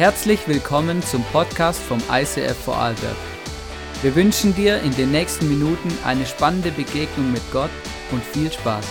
Herzlich 0.00 0.48
willkommen 0.48 1.02
zum 1.02 1.22
Podcast 1.24 1.78
vom 1.78 2.02
ICF 2.10 2.56
Vorarlberg. 2.64 3.18
Wir 4.00 4.16
wünschen 4.16 4.54
dir 4.54 4.80
in 4.80 4.96
den 4.96 5.10
nächsten 5.10 5.46
Minuten 5.46 5.90
eine 6.06 6.24
spannende 6.24 6.70
Begegnung 6.70 7.30
mit 7.30 7.42
Gott 7.52 7.68
und 8.10 8.24
viel 8.24 8.50
Spaß. 8.50 8.86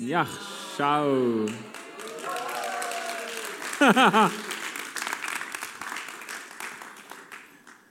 Ja, 0.00 0.26
schau. 0.76 1.46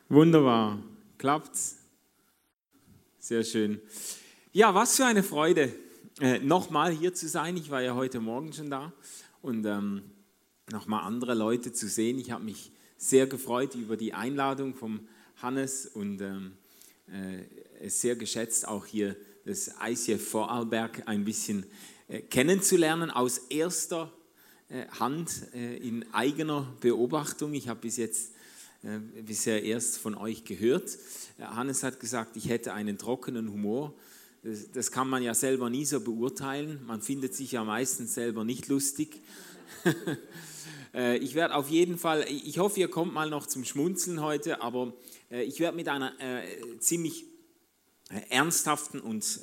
Wunderbar. 0.10 0.80
Klappt's? 1.18 1.78
Sehr 3.18 3.46
schön. 3.46 3.80
Ja, 4.54 4.76
was 4.76 4.98
für 4.98 5.06
eine 5.06 5.24
Freude, 5.24 5.74
äh, 6.20 6.40
nochmal 6.40 6.92
hier 6.92 7.14
zu 7.14 7.30
sein. 7.30 7.56
Ich 7.56 7.70
war 7.70 7.82
ja 7.82 7.96
heute 7.96 8.20
Morgen 8.20 8.52
schon 8.52 8.70
da 8.70 8.92
und 9.42 9.66
ähm, 9.66 10.02
nochmal 10.70 11.06
andere 11.06 11.36
Leute 11.36 11.72
zu 11.72 11.88
sehen. 11.88 12.20
Ich 12.20 12.32
habe 12.32 12.44
mich 12.44 12.74
sehr 12.98 13.28
gefreut 13.28 13.76
über 13.76 13.96
die 13.96 14.14
Einladung 14.14 14.76
vom 14.76 15.08
Hannes 15.42 15.86
und 15.86 16.20
ähm, 16.20 16.58
äh, 17.08 17.88
sehr 17.88 18.18
geschätzt, 18.18 18.68
auch 18.68 18.86
hier 18.86 19.16
das 19.46 19.72
ICF 19.82 20.30
Vorarlberg 20.30 21.04
ein 21.06 21.24
bisschen 21.24 21.66
äh, 22.10 22.20
kennenzulernen 22.20 23.10
aus 23.10 23.38
erster 23.38 24.12
äh, 24.68 24.86
Hand 25.00 25.32
äh, 25.54 25.78
in 25.78 26.14
eigener 26.14 26.68
Beobachtung. 26.82 27.54
Ich 27.54 27.70
habe 27.70 27.80
bis 27.80 27.96
jetzt 27.96 28.34
äh, 28.84 29.00
bisher 29.22 29.64
erst 29.64 29.98
von 29.98 30.14
euch 30.14 30.44
gehört. 30.44 30.98
Hannes 31.40 31.84
hat 31.84 32.02
gesagt, 32.02 32.36
ich 32.36 32.50
hätte 32.50 32.74
einen 32.74 32.98
trockenen 32.98 33.50
Humor. 33.50 33.94
Das, 34.44 34.72
das, 34.72 34.92
kann 34.92 35.08
man 35.08 35.22
ja 35.22 35.36
selber 35.36 35.70
nie 35.70 35.86
so 35.86 36.00
beurteilen. 36.00 36.84
Man 36.88 37.04
findet 37.04 37.36
sich 37.36 37.52
ja 37.52 37.64
meistens 37.64 38.16
selber 38.16 38.44
nicht 38.44 38.68
lustig. 38.68 39.22
Äh, 40.94 41.20
ich 41.20 41.36
werde 41.36 41.56
auf 41.56 41.70
jeden 41.70 41.98
Fall, 41.98 42.26
ich 42.28 42.58
hoffe, 42.58 42.82
ihr 42.82 42.90
kommt 42.90 43.14
mal 43.14 43.30
noch 43.30 43.46
zum 43.46 43.64
Schmunzeln 43.64 44.20
heute, 44.20 44.62
aber 44.62 44.92
äh, 45.30 45.44
ich 45.44 45.62
werde 45.62 45.78
mit 45.78 45.88
einer 45.88 46.12
äh, 46.20 46.44
ziemlich 46.80 47.24
ernsthaften 48.30 49.00
und 49.00 49.40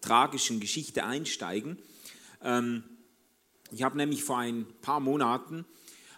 tragischen 0.00 0.60
Geschichte 0.60 1.04
einsteigen. 1.04 1.78
Ähm, 2.40 2.84
ich 3.72 3.82
habe 3.82 3.96
nämlich 3.96 4.22
vor 4.22 4.38
ein 4.38 4.66
paar 4.82 5.00
Monaten 5.00 5.64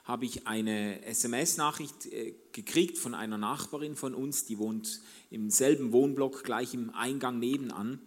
habe 0.05 0.27
ich 0.27 0.47
eine 0.47 1.03
SMS-Nachricht 1.07 2.09
gekriegt 2.53 2.99
von 2.99 3.15
einer 3.15 3.39
Nachbarin 3.39 3.97
von 3.97 4.15
uns, 4.15 4.45
die 4.45 4.59
wohnt 4.59 5.01
im 5.31 5.49
selben 5.49 5.91
Wohnblock 5.91 6.45
gleich 6.45 6.75
im 6.75 6.91
Eingang 6.91 7.39
nebenan. 7.39 7.99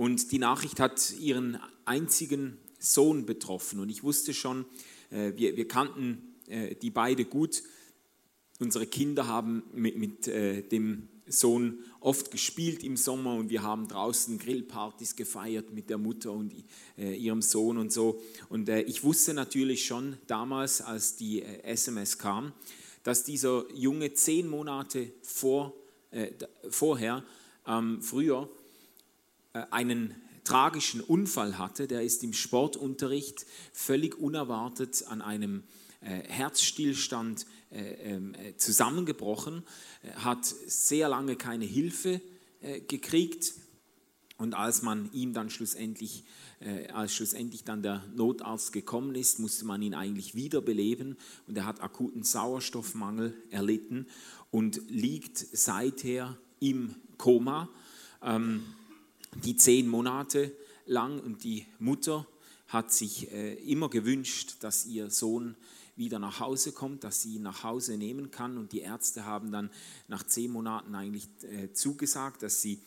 Und 0.00 0.32
die 0.32 0.38
Nachricht 0.38 0.80
hat 0.80 1.12
ihren 1.20 1.58
einzigen 1.84 2.56
Sohn 2.78 3.26
betroffen. 3.26 3.80
Und 3.80 3.90
ich 3.90 4.02
wusste 4.02 4.32
schon, 4.32 4.64
äh, 5.10 5.34
wir, 5.36 5.58
wir 5.58 5.68
kannten 5.68 6.36
äh, 6.46 6.74
die 6.74 6.88
beide 6.88 7.26
gut. 7.26 7.62
Unsere 8.58 8.86
Kinder 8.86 9.26
haben 9.26 9.62
mit, 9.74 9.98
mit 9.98 10.26
äh, 10.26 10.62
dem 10.62 11.10
Sohn 11.26 11.80
oft 12.00 12.30
gespielt 12.30 12.82
im 12.82 12.96
Sommer 12.96 13.34
und 13.34 13.50
wir 13.50 13.62
haben 13.62 13.88
draußen 13.88 14.38
Grillpartys 14.38 15.16
gefeiert 15.16 15.74
mit 15.74 15.90
der 15.90 15.98
Mutter 15.98 16.32
und 16.32 16.54
ihrem 16.96 17.42
Sohn 17.42 17.76
und 17.76 17.92
so. 17.92 18.22
Und 18.48 18.70
ich 18.70 19.04
wusste 19.04 19.34
natürlich 19.34 19.84
schon 19.84 20.16
damals, 20.26 20.80
als 20.80 21.16
die 21.16 21.42
SMS 21.42 22.16
kam, 22.16 22.54
dass 23.02 23.22
dieser 23.22 23.70
Junge 23.74 24.14
zehn 24.14 24.48
Monate 24.48 25.12
vor, 25.22 25.74
äh, 26.10 26.32
vorher, 26.70 27.22
ähm, 27.66 28.02
früher, 28.02 28.48
äh, 28.48 28.59
einen 29.52 30.14
tragischen 30.44 31.00
Unfall 31.00 31.58
hatte. 31.58 31.86
Der 31.86 32.02
ist 32.02 32.24
im 32.24 32.32
Sportunterricht 32.32 33.46
völlig 33.72 34.18
unerwartet 34.18 35.04
an 35.06 35.22
einem 35.22 35.62
äh, 36.00 36.22
Herzstillstand 36.28 37.46
äh, 37.70 37.92
ähm, 38.14 38.34
zusammengebrochen, 38.56 39.62
hat 40.16 40.44
sehr 40.44 41.08
lange 41.08 41.36
keine 41.36 41.64
Hilfe 41.64 42.20
gekriegt 42.88 43.54
und 44.36 44.52
als 44.52 44.82
man 44.82 45.10
ihm 45.14 45.32
dann 45.32 45.48
schlussendlich, 45.48 46.24
als 46.92 47.14
schlussendlich 47.14 47.64
dann 47.64 47.82
der 47.82 48.04
Notarzt 48.14 48.74
gekommen 48.74 49.14
ist, 49.14 49.38
musste 49.38 49.64
man 49.64 49.80
ihn 49.80 49.94
eigentlich 49.94 50.34
wiederbeleben 50.34 51.16
und 51.46 51.56
er 51.56 51.64
hat 51.64 51.82
akuten 51.82 52.22
Sauerstoffmangel 52.22 53.34
erlitten 53.50 54.06
und 54.50 54.82
liegt 54.90 55.38
seither 55.38 56.36
im 56.58 56.94
Koma. 57.16 57.70
Ähm, 58.22 58.62
die 59.44 59.56
zehn 59.56 59.88
Monate 59.88 60.52
lang 60.86 61.20
und 61.20 61.44
die 61.44 61.66
Mutter 61.78 62.26
hat 62.68 62.92
sich 62.92 63.30
äh, 63.32 63.54
immer 63.54 63.88
gewünscht, 63.88 64.56
dass 64.60 64.86
ihr 64.86 65.10
Sohn 65.10 65.56
wieder 65.96 66.18
nach 66.18 66.40
Hause 66.40 66.72
kommt, 66.72 67.04
dass 67.04 67.22
sie 67.22 67.36
ihn 67.36 67.42
nach 67.42 67.64
Hause 67.64 67.96
nehmen 67.96 68.30
kann. 68.30 68.56
Und 68.58 68.72
die 68.72 68.80
Ärzte 68.80 69.24
haben 69.24 69.50
dann 69.52 69.70
nach 70.08 70.22
zehn 70.24 70.50
Monaten 70.50 70.94
eigentlich 70.94 71.28
äh, 71.42 71.72
zugesagt, 71.72 72.42
dass 72.42 72.62
sie 72.62 72.80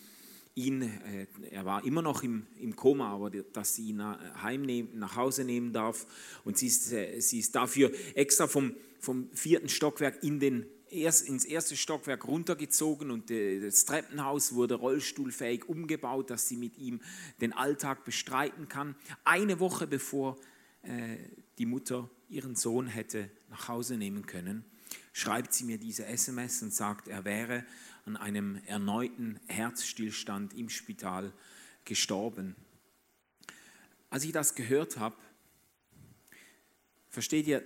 ihn, 0.56 0.84
äh, 0.84 1.28
er 1.52 1.66
war 1.66 1.84
immer 1.84 2.02
noch 2.02 2.24
im, 2.24 2.46
im 2.60 2.76
Koma, 2.76 3.14
aber 3.14 3.30
dass 3.30 3.76
sie 3.76 3.90
ihn 3.90 4.02
heimnehmen, 4.42 4.98
nach 5.00 5.16
Hause 5.16 5.44
nehmen 5.44 5.74
darf. 5.74 6.08
Und 6.46 6.58
sie 6.58 6.68
ist, 6.68 6.90
sie 6.90 7.40
ist 7.40 7.56
dafür 7.56 7.92
extra 8.16 8.48
vom, 8.48 8.74
vom 9.00 9.30
vierten 9.34 9.70
Stockwerk 9.70 10.24
in 10.24 10.40
den 10.40 10.66
erst 10.94 11.28
ins 11.28 11.46
erste 11.46 11.76
Stockwerk 11.76 12.28
runtergezogen 12.28 13.12
und 13.12 13.30
das 13.30 13.86
Treppenhaus 13.86 14.54
wurde 14.54 14.76
rollstuhlfähig 14.76 15.68
umgebaut, 15.68 16.30
dass 16.30 16.48
sie 16.48 16.58
mit 16.58 16.78
ihm 16.78 17.02
den 17.42 17.54
Alltag 17.54 18.06
bestreiten 18.06 18.68
kann. 18.68 18.96
Eine 19.24 19.60
Woche 19.60 19.88
bevor 19.88 20.38
äh, 20.84 21.18
die 21.58 21.66
Mutter 21.66 22.10
ihren 22.30 22.56
Sohn 22.56 22.88
hätte 22.88 23.30
nach 23.50 23.68
Hause 23.68 23.98
nehmen 23.98 24.26
können, 24.26 24.66
schreibt 25.12 25.54
sie 25.54 25.66
mir 25.66 25.78
diese 25.78 26.06
SMS 26.06 26.62
und 26.62 26.74
sagt, 26.74 27.08
er 27.08 27.26
wäre 27.26 27.66
an 28.06 28.18
einem 28.18 28.62
erneuten 28.66 29.40
Herzstillstand 29.48 30.54
im 30.54 30.70
Spital 30.70 31.32
gestorben. 31.86 32.56
Als 34.10 34.24
ich 34.24 34.32
das 34.32 34.56
gehört 34.56 34.98
habe, 34.98 35.16
versteht 37.10 37.48
ihr, 37.48 37.64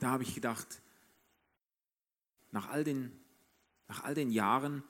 da 0.00 0.10
habe 0.10 0.24
ich 0.24 0.34
gedacht, 0.34 0.80
nach 2.54 2.68
all 2.68 2.84
den, 2.84 3.10
nach 3.88 4.04
all 4.04 4.14
den 4.14 4.30
Jahren, 4.30 4.84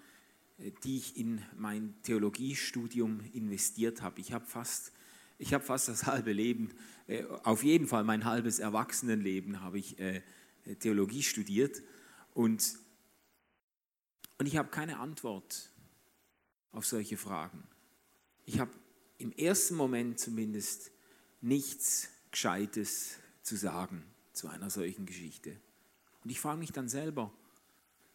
äh, 0.59 0.71
die 0.85 0.99
ich 0.99 1.17
in 1.17 1.43
mein 1.57 1.95
Theologiestudium 2.03 3.21
investiert 3.33 4.03
habe, 4.03 4.21
ich 4.21 4.33
habe 4.33 4.45
fast, 4.45 4.93
ich 5.39 5.55
habe 5.55 5.65
fast 5.65 5.89
das 5.89 6.07
halbe 6.07 6.33
Leben, 6.33 6.71
äh, 7.09 7.25
auf 7.43 7.65
jeden 7.65 7.89
Fall 7.89 8.05
mein 8.05 8.27
halbes 8.27 8.59
Erwachsenenleben 8.59 9.63
habe 9.63 9.79
ich 9.79 9.99
äh, 9.99 10.23
Theologie 10.79 11.23
studiert 11.23 11.83
und, 12.35 12.79
und 14.39 14.47
ich 14.47 14.57
habe 14.57 14.69
keine 14.69 14.99
Antwort 14.99 15.71
auf 16.71 16.87
solche 16.87 17.17
Fragen. 17.17 17.67
Ich 18.45 18.59
habe 18.61 18.71
im 19.19 19.33
ersten 19.33 19.75
Moment 19.75 20.19
zumindest 20.19 20.91
nichts 21.41 22.11
Gescheites 22.31 23.17
zu 23.43 23.57
sagen 23.57 24.05
zu 24.33 24.49
einer 24.49 24.69
solchen 24.69 25.07
Geschichte. 25.07 25.57
Und 26.25 26.31
ich 26.31 26.41
frage 26.41 26.59
mich 26.59 26.73
dann 26.73 26.89
selber, 26.89 27.33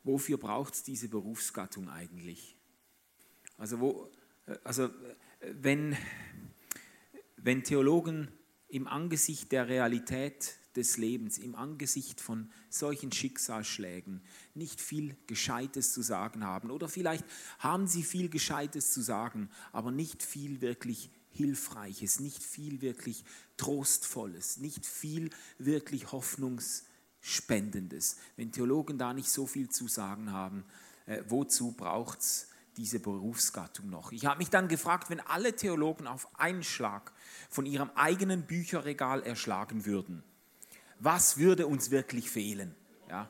wofür 0.09 0.38
braucht 0.38 0.74
es 0.74 0.84
diese 0.84 1.08
Berufsgattung 1.08 1.90
eigentlich? 1.90 2.58
Also, 3.58 3.80
wo, 3.80 4.12
also 4.64 4.90
wenn, 5.40 5.96
wenn 7.38 7.64
Theologen 7.64 8.30
im 8.68 8.88
Angesicht 8.88 9.52
der 9.52 9.68
Realität 9.68 10.56
des 10.75 10.98
Lebens, 10.98 11.38
im 11.38 11.56
Angesicht 11.56 12.22
von 12.22 12.50
solchen 12.69 13.12
Schicksalsschlägen 13.12 14.22
nicht 14.53 14.80
viel 14.80 15.18
Gescheites 15.28 15.92
zu 15.94 16.01
sagen 16.01 16.44
haben. 16.44 16.69
Oder 16.69 16.88
vielleicht 16.88 17.25
haben 17.57 17.88
sie 17.88 18.04
viel 18.04 18.30
Gescheites 18.30 18.94
zu 18.94 19.01
sagen, 19.01 19.50
aber 19.72 19.92
nicht 19.92 20.24
viel 20.24 20.62
wirklich 20.62 21.10
Hilfreiches, 21.31 22.19
nicht 22.19 22.44
viel 22.44 22.81
wirklich 22.81 23.24
Trostvolles, 23.57 24.57
nicht 24.57 24.86
viel 24.86 25.30
wirklich 25.57 26.12
Hoffnungsvolles. 26.12 26.88
Spendendes. 27.21 28.18
Wenn 28.36 28.51
Theologen 28.51 28.98
da 28.98 29.13
nicht 29.13 29.30
so 29.30 29.45
viel 29.45 29.69
zu 29.69 29.88
sagen 29.88 30.31
haben, 30.31 30.63
äh, 31.06 31.21
wozu 31.27 31.71
braucht 31.71 32.19
es 32.19 32.48
diese 32.77 33.00
Berufsgattung 33.00 33.89
noch? 33.89 34.12
Ich 34.12 34.25
habe 34.25 34.39
mich 34.39 34.50
dann 34.50 34.68
gefragt, 34.68 35.10
wenn 35.10 35.19
alle 35.19 35.56
Theologen 35.56 36.07
auf 36.07 36.27
einen 36.39 36.63
Schlag 36.63 37.12
von 37.50 37.66
ihrem 37.66 37.89
eigenen 37.95 38.44
Bücherregal 38.44 39.24
erschlagen 39.24 39.86
würden, 39.86 40.24
was 41.00 41.38
würde 41.38 41.68
uns 41.68 41.92
wirklich 41.92 42.30
fehlen? 42.30 42.75
Ja? 43.10 43.30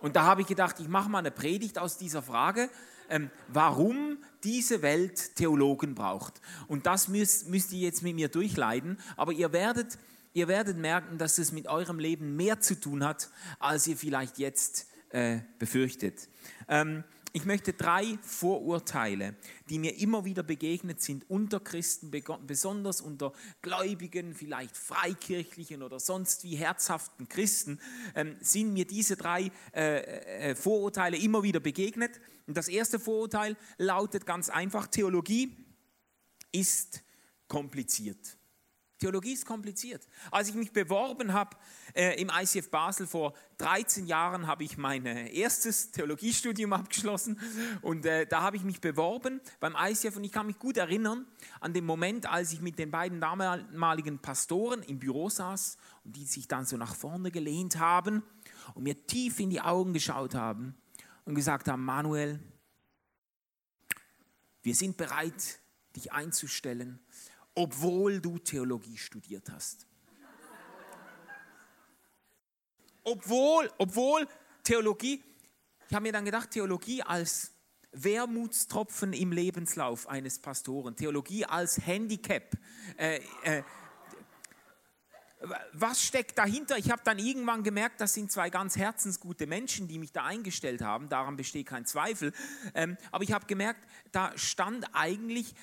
Und 0.00 0.16
da 0.16 0.24
habe 0.24 0.42
ich 0.42 0.46
gedacht, 0.46 0.78
ich 0.78 0.88
mache 0.88 1.08
mal 1.08 1.18
eine 1.18 1.30
Predigt 1.30 1.78
aus 1.78 1.98
dieser 1.98 2.22
Frage, 2.22 2.70
ähm, 3.08 3.30
warum 3.48 4.18
diese 4.44 4.82
Welt 4.82 5.34
Theologen 5.36 5.94
braucht. 5.94 6.40
Und 6.68 6.86
das 6.86 7.08
müsst, 7.08 7.48
müsst 7.48 7.72
ihr 7.72 7.80
jetzt 7.80 8.02
mit 8.02 8.14
mir 8.14 8.28
durchleiden, 8.28 8.98
aber 9.16 9.32
ihr 9.32 9.52
werdet 9.52 9.98
ihr 10.38 10.46
werdet 10.46 10.78
merken, 10.78 11.18
dass 11.18 11.38
es 11.38 11.50
mit 11.50 11.66
eurem 11.66 11.98
Leben 11.98 12.36
mehr 12.36 12.60
zu 12.60 12.78
tun 12.78 13.04
hat, 13.04 13.28
als 13.58 13.88
ihr 13.88 13.96
vielleicht 13.96 14.38
jetzt 14.38 14.86
äh, 15.10 15.40
befürchtet. 15.58 16.28
Ähm, 16.68 17.02
ich 17.32 17.44
möchte 17.44 17.72
drei 17.72 18.18
Vorurteile, 18.22 19.34
die 19.68 19.78
mir 19.78 19.98
immer 19.98 20.24
wieder 20.24 20.42
begegnet 20.42 21.02
sind, 21.02 21.28
unter 21.28 21.60
Christen, 21.60 22.10
besonders 22.46 23.00
unter 23.00 23.32
Gläubigen, 23.62 24.34
vielleicht 24.34 24.76
Freikirchlichen 24.76 25.82
oder 25.82 26.00
sonst 26.00 26.44
wie 26.44 26.54
herzhaften 26.54 27.28
Christen, 27.28 27.80
ähm, 28.14 28.36
sind 28.40 28.72
mir 28.72 28.86
diese 28.86 29.16
drei 29.16 29.50
äh, 29.74 30.50
äh, 30.50 30.54
Vorurteile 30.54 31.18
immer 31.18 31.42
wieder 31.42 31.60
begegnet. 31.60 32.20
Und 32.46 32.56
das 32.56 32.68
erste 32.68 33.00
Vorurteil 33.00 33.56
lautet 33.76 34.24
ganz 34.24 34.48
einfach, 34.48 34.86
Theologie 34.86 35.54
ist 36.52 37.02
kompliziert. 37.48 38.37
Theologie 38.98 39.32
ist 39.32 39.46
kompliziert. 39.46 40.06
Als 40.30 40.48
ich 40.48 40.54
mich 40.54 40.72
beworben 40.72 41.32
habe 41.32 41.56
äh, 41.94 42.20
im 42.20 42.30
ICF 42.34 42.68
Basel 42.70 43.06
vor 43.06 43.32
13 43.58 44.06
Jahren, 44.06 44.48
habe 44.48 44.64
ich 44.64 44.76
mein 44.76 45.06
äh, 45.06 45.32
erstes 45.32 45.92
Theologiestudium 45.92 46.72
abgeschlossen 46.72 47.38
und 47.80 48.04
äh, 48.06 48.26
da 48.26 48.42
habe 48.42 48.56
ich 48.56 48.64
mich 48.64 48.80
beworben 48.80 49.40
beim 49.60 49.76
ICF 49.78 50.16
und 50.16 50.24
ich 50.24 50.32
kann 50.32 50.46
mich 50.46 50.58
gut 50.58 50.76
erinnern 50.76 51.26
an 51.60 51.72
den 51.72 51.84
Moment, 51.84 52.26
als 52.26 52.52
ich 52.52 52.60
mit 52.60 52.78
den 52.78 52.90
beiden 52.90 53.20
damaligen 53.20 54.18
Pastoren 54.18 54.82
im 54.82 54.98
Büro 54.98 55.28
saß 55.28 55.78
und 56.04 56.16
die 56.16 56.24
sich 56.24 56.48
dann 56.48 56.66
so 56.66 56.76
nach 56.76 56.96
vorne 56.96 57.30
gelehnt 57.30 57.78
haben 57.78 58.24
und 58.74 58.82
mir 58.82 59.06
tief 59.06 59.38
in 59.38 59.50
die 59.50 59.60
Augen 59.60 59.92
geschaut 59.92 60.34
haben 60.34 60.74
und 61.24 61.36
gesagt 61.36 61.68
haben, 61.68 61.84
Manuel, 61.84 62.40
wir 64.62 64.74
sind 64.74 64.96
bereit, 64.96 65.60
dich 65.94 66.12
einzustellen 66.12 66.98
obwohl 67.54 68.20
du 68.20 68.38
Theologie 68.38 68.96
studiert 68.96 69.50
hast. 69.50 69.86
Obwohl, 73.04 73.70
obwohl 73.78 74.28
Theologie, 74.62 75.22
ich 75.88 75.94
habe 75.94 76.02
mir 76.02 76.12
dann 76.12 76.24
gedacht, 76.24 76.50
Theologie 76.50 77.02
als 77.02 77.52
Wermutstropfen 77.92 79.12
im 79.12 79.32
Lebenslauf 79.32 80.08
eines 80.08 80.38
Pastoren, 80.38 80.94
Theologie 80.94 81.46
als 81.46 81.86
Handicap. 81.86 82.52
Äh, 82.96 83.20
äh, 83.44 83.62
was 85.72 86.02
steckt 86.02 86.36
dahinter? 86.36 86.76
Ich 86.78 86.90
habe 86.90 87.02
dann 87.04 87.18
irgendwann 87.18 87.62
gemerkt, 87.62 88.00
das 88.00 88.12
sind 88.12 88.30
zwei 88.30 88.50
ganz 88.50 88.76
herzensgute 88.76 89.46
Menschen, 89.46 89.86
die 89.86 89.98
mich 89.98 90.12
da 90.12 90.24
eingestellt 90.24 90.82
haben, 90.82 91.08
daran 91.08 91.36
besteht 91.36 91.66
kein 91.66 91.86
Zweifel. 91.86 92.32
Ähm, 92.74 92.96
aber 93.12 93.22
ich 93.22 93.32
habe 93.32 93.46
gemerkt, 93.46 93.86
da 94.10 94.36
stand 94.36 94.86
eigentlich 94.94 95.54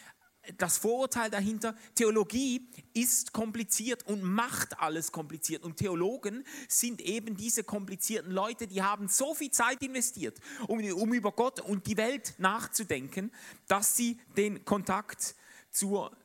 das 0.58 0.78
Vorurteil 0.78 1.30
dahinter, 1.30 1.76
Theologie 1.96 2.68
ist 2.94 3.34
kompliziert 3.34 4.06
und 4.08 4.24
macht 4.24 4.80
alles 4.80 5.12
kompliziert. 5.12 5.64
Und 5.64 5.78
Theologen 5.78 6.44
sind 6.68 7.02
eben 7.02 7.36
diese 7.36 7.64
komplizierten 7.64 8.32
Leute, 8.32 8.68
die 8.68 8.82
haben 8.82 9.08
so 9.08 9.34
viel 9.34 9.52
Zeit 9.52 9.82
investiert, 9.82 10.40
um, 10.68 10.80
um 10.94 11.14
über 11.14 11.32
Gott 11.32 11.60
und 11.60 11.88
die 11.88 11.98
Welt 11.98 12.36
nachzudenken, 12.38 13.32
dass 13.68 13.96
sie 13.96 14.20
den 14.38 14.66
Kontakt 14.66 15.36
zur 15.72 16.16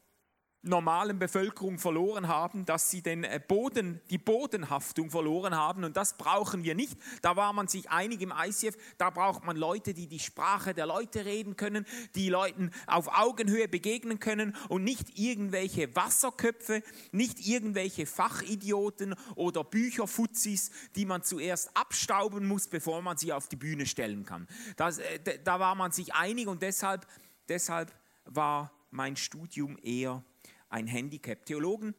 normalen 0.62 1.18
Bevölkerung 1.18 1.78
verloren 1.78 2.28
haben, 2.28 2.66
dass 2.66 2.90
sie 2.90 3.02
den 3.02 3.24
äh, 3.24 3.40
Boden, 3.46 4.00
die 4.10 4.18
Bodenhaftung 4.18 5.10
verloren 5.10 5.56
haben 5.56 5.84
und 5.84 5.96
das 5.96 6.16
brauchen 6.18 6.64
wir 6.64 6.74
nicht. 6.74 6.98
Da 7.22 7.36
war 7.36 7.52
man 7.52 7.66
sich 7.66 7.90
einig 7.90 8.20
im 8.20 8.32
ICF, 8.36 8.76
da 8.98 9.10
braucht 9.10 9.44
man 9.44 9.56
Leute, 9.56 9.94
die 9.94 10.06
die 10.06 10.18
Sprache 10.18 10.74
der 10.74 10.86
Leute 10.86 11.24
reden 11.24 11.56
können, 11.56 11.86
die 12.14 12.28
Leuten 12.28 12.70
auf 12.86 13.08
Augenhöhe 13.08 13.68
begegnen 13.68 14.20
können 14.20 14.54
und 14.68 14.84
nicht 14.84 15.18
irgendwelche 15.18 15.94
Wasserköpfe, 15.96 16.82
nicht 17.10 17.40
irgendwelche 17.46 18.04
Fachidioten 18.04 19.14
oder 19.36 19.64
Bücherfuzis, 19.64 20.70
die 20.94 21.06
man 21.06 21.22
zuerst 21.22 21.74
abstauben 21.74 22.46
muss, 22.46 22.68
bevor 22.68 23.00
man 23.00 23.16
sie 23.16 23.32
auf 23.32 23.48
die 23.48 23.56
Bühne 23.56 23.86
stellen 23.86 24.24
kann. 24.26 24.46
Das, 24.76 24.98
äh, 24.98 25.38
da 25.42 25.58
war 25.58 25.74
man 25.74 25.92
sich 25.92 26.14
einig 26.14 26.48
und 26.48 26.60
deshalb, 26.60 27.06
deshalb 27.48 27.94
war 28.26 28.72
mein 28.90 29.16
Studium 29.16 29.78
eher 29.82 30.22
ein 30.70 30.86
Handicap. 30.86 31.44
Theologen, 31.44 31.94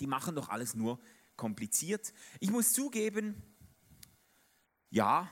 die 0.00 0.06
machen 0.06 0.36
doch 0.36 0.48
alles 0.48 0.74
nur 0.74 1.00
kompliziert. 1.36 2.12
Ich 2.40 2.50
muss 2.50 2.72
zugeben, 2.72 3.42
ja, 4.90 5.30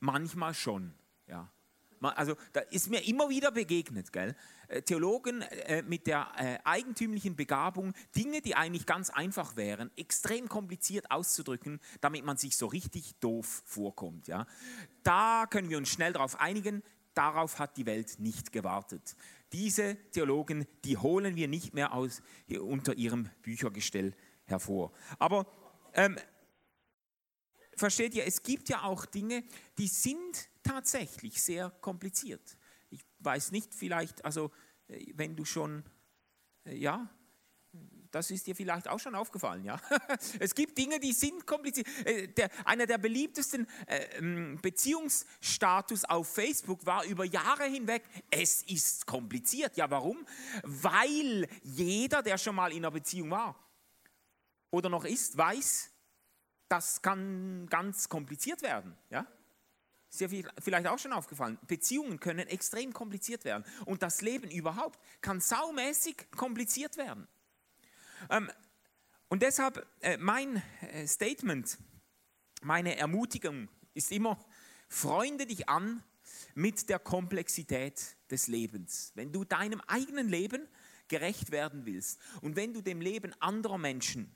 manchmal 0.00 0.54
schon. 0.54 0.94
Ja. 1.26 1.50
Also 2.00 2.36
da 2.52 2.60
ist 2.60 2.90
mir 2.90 3.06
immer 3.06 3.28
wieder 3.28 3.50
begegnet, 3.50 4.12
gell? 4.12 4.36
Äh, 4.68 4.82
Theologen 4.82 5.42
äh, 5.42 5.82
mit 5.82 6.06
der 6.06 6.30
äh, 6.36 6.58
eigentümlichen 6.64 7.34
Begabung, 7.34 7.92
Dinge, 8.14 8.40
die 8.40 8.54
eigentlich 8.54 8.86
ganz 8.86 9.10
einfach 9.10 9.56
wären, 9.56 9.90
extrem 9.96 10.48
kompliziert 10.48 11.10
auszudrücken, 11.10 11.80
damit 12.00 12.24
man 12.24 12.36
sich 12.36 12.56
so 12.56 12.66
richtig 12.66 13.16
doof 13.18 13.62
vorkommt. 13.66 14.28
Ja? 14.28 14.46
Da 15.02 15.46
können 15.50 15.70
wir 15.70 15.78
uns 15.78 15.88
schnell 15.88 16.12
darauf 16.12 16.38
einigen, 16.38 16.82
darauf 17.14 17.58
hat 17.58 17.76
die 17.76 17.86
Welt 17.86 18.20
nicht 18.20 18.52
gewartet. 18.52 19.16
Diese 19.52 19.96
Theologen, 20.10 20.66
die 20.84 20.96
holen 20.96 21.36
wir 21.36 21.48
nicht 21.48 21.74
mehr 21.74 21.94
aus, 21.94 22.22
unter 22.60 22.96
ihrem 22.96 23.30
Büchergestell 23.42 24.14
hervor. 24.44 24.92
Aber 25.18 25.46
ähm, 25.94 26.18
versteht 27.76 28.14
ihr, 28.14 28.26
es 28.26 28.42
gibt 28.42 28.68
ja 28.68 28.82
auch 28.82 29.06
Dinge, 29.06 29.44
die 29.78 29.88
sind 29.88 30.48
tatsächlich 30.62 31.40
sehr 31.42 31.70
kompliziert. 31.70 32.58
Ich 32.90 33.04
weiß 33.20 33.52
nicht, 33.52 33.74
vielleicht, 33.74 34.24
also 34.24 34.50
äh, 34.88 35.12
wenn 35.14 35.36
du 35.36 35.44
schon, 35.44 35.84
äh, 36.64 36.76
ja, 36.76 37.08
das 38.10 38.30
ist 38.30 38.46
dir 38.46 38.56
vielleicht 38.56 38.88
auch 38.88 38.98
schon 38.98 39.14
aufgefallen, 39.14 39.64
ja. 39.64 39.80
Es 40.38 40.54
gibt 40.54 40.78
Dinge, 40.78 40.98
die 41.00 41.12
sind 41.12 41.46
kompliziert. 41.46 41.86
Äh, 42.04 42.28
der, 42.28 42.50
einer 42.64 42.86
der 42.86 42.98
beliebtesten 42.98 43.66
äh, 43.86 44.18
ähm, 44.18 44.58
Beziehungsstatus 44.62 46.04
auf 46.04 46.32
Facebook 46.32 46.84
war 46.86 47.04
über 47.04 47.24
Jahre 47.24 47.64
hinweg, 47.64 48.02
es 48.30 48.62
ist 48.62 49.06
kompliziert. 49.06 49.76
Ja, 49.76 49.90
warum? 49.90 50.26
Weil 50.62 51.48
jeder, 51.62 52.22
der 52.22 52.38
schon 52.38 52.54
mal 52.54 52.72
in 52.72 52.78
einer 52.78 52.90
Beziehung 52.90 53.30
war 53.30 53.54
oder 54.70 54.88
noch 54.88 55.04
ist, 55.04 55.36
weiß, 55.36 55.90
das 56.68 57.02
kann 57.02 57.66
ganz 57.68 58.08
kompliziert 58.08 58.62
werden, 58.62 58.96
ja. 59.10 59.26
Ist 60.10 60.20
dir 60.20 60.44
vielleicht 60.58 60.86
auch 60.86 60.98
schon 60.98 61.12
aufgefallen. 61.12 61.58
Beziehungen 61.66 62.18
können 62.18 62.48
extrem 62.48 62.94
kompliziert 62.94 63.44
werden. 63.44 63.64
Und 63.84 64.02
das 64.02 64.22
Leben 64.22 64.50
überhaupt 64.50 64.98
kann 65.20 65.40
saumäßig 65.40 66.30
kompliziert 66.30 66.96
werden. 66.96 67.28
Ähm, 68.30 68.50
und 69.28 69.42
deshalb 69.42 69.86
äh, 70.00 70.16
mein 70.16 70.62
äh, 70.80 71.06
Statement, 71.06 71.78
meine 72.62 72.96
Ermutigung 72.96 73.68
ist 73.94 74.10
immer, 74.12 74.38
freunde 74.88 75.46
dich 75.46 75.68
an 75.68 76.02
mit 76.54 76.88
der 76.88 76.98
Komplexität 76.98 78.16
des 78.30 78.48
Lebens. 78.48 79.12
Wenn 79.14 79.32
du 79.32 79.44
deinem 79.44 79.80
eigenen 79.86 80.28
Leben 80.28 80.66
gerecht 81.08 81.50
werden 81.50 81.86
willst 81.86 82.20
und 82.42 82.56
wenn 82.56 82.74
du 82.74 82.82
dem 82.82 83.00
Leben 83.00 83.34
anderer 83.40 83.78
Menschen 83.78 84.34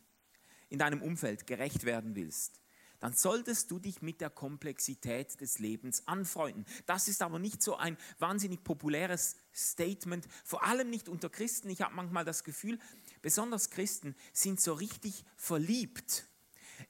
in 0.68 0.78
deinem 0.78 1.02
Umfeld 1.02 1.46
gerecht 1.46 1.84
werden 1.84 2.16
willst, 2.16 2.62
dann 3.02 3.14
solltest 3.14 3.68
du 3.72 3.80
dich 3.80 4.00
mit 4.00 4.20
der 4.20 4.30
Komplexität 4.30 5.40
des 5.40 5.58
Lebens 5.58 6.06
anfreunden. 6.06 6.64
Das 6.86 7.08
ist 7.08 7.20
aber 7.20 7.40
nicht 7.40 7.60
so 7.60 7.76
ein 7.76 7.96
wahnsinnig 8.20 8.62
populäres 8.62 9.36
Statement, 9.52 10.24
vor 10.44 10.62
allem 10.62 10.88
nicht 10.88 11.08
unter 11.08 11.28
Christen. 11.28 11.68
Ich 11.68 11.82
habe 11.82 11.96
manchmal 11.96 12.24
das 12.24 12.44
Gefühl, 12.44 12.78
besonders 13.22 13.70
Christen 13.70 14.14
sind 14.32 14.60
so 14.60 14.74
richtig 14.74 15.24
verliebt 15.36 16.26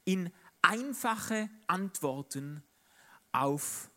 in 0.05 0.33
einfache 0.63 1.49
Antworten 1.67 2.63
auf 3.33 3.91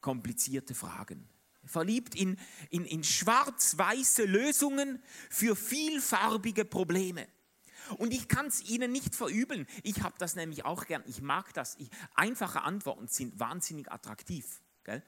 komplizierte 0.00 0.74
Fragen. 0.74 1.28
Verliebt 1.64 2.14
in, 2.14 2.38
in, 2.70 2.84
in 2.84 3.02
schwarz-weiße 3.02 4.24
Lösungen 4.24 5.02
für 5.30 5.56
vielfarbige 5.56 6.64
Probleme. 6.64 7.26
Und 7.98 8.12
ich 8.12 8.28
kann 8.28 8.46
es 8.46 8.62
Ihnen 8.62 8.92
nicht 8.92 9.14
verübeln. 9.14 9.66
Ich 9.82 10.02
habe 10.02 10.14
das 10.18 10.36
nämlich 10.36 10.64
auch 10.64 10.86
gern. 10.86 11.02
Ich 11.06 11.20
mag 11.22 11.52
das. 11.54 11.76
Ich, 11.78 11.88
einfache 12.14 12.62
Antworten 12.62 13.08
sind 13.08 13.38
wahnsinnig 13.38 13.90
attraktiv. 13.90 14.60
Gell? 14.84 15.02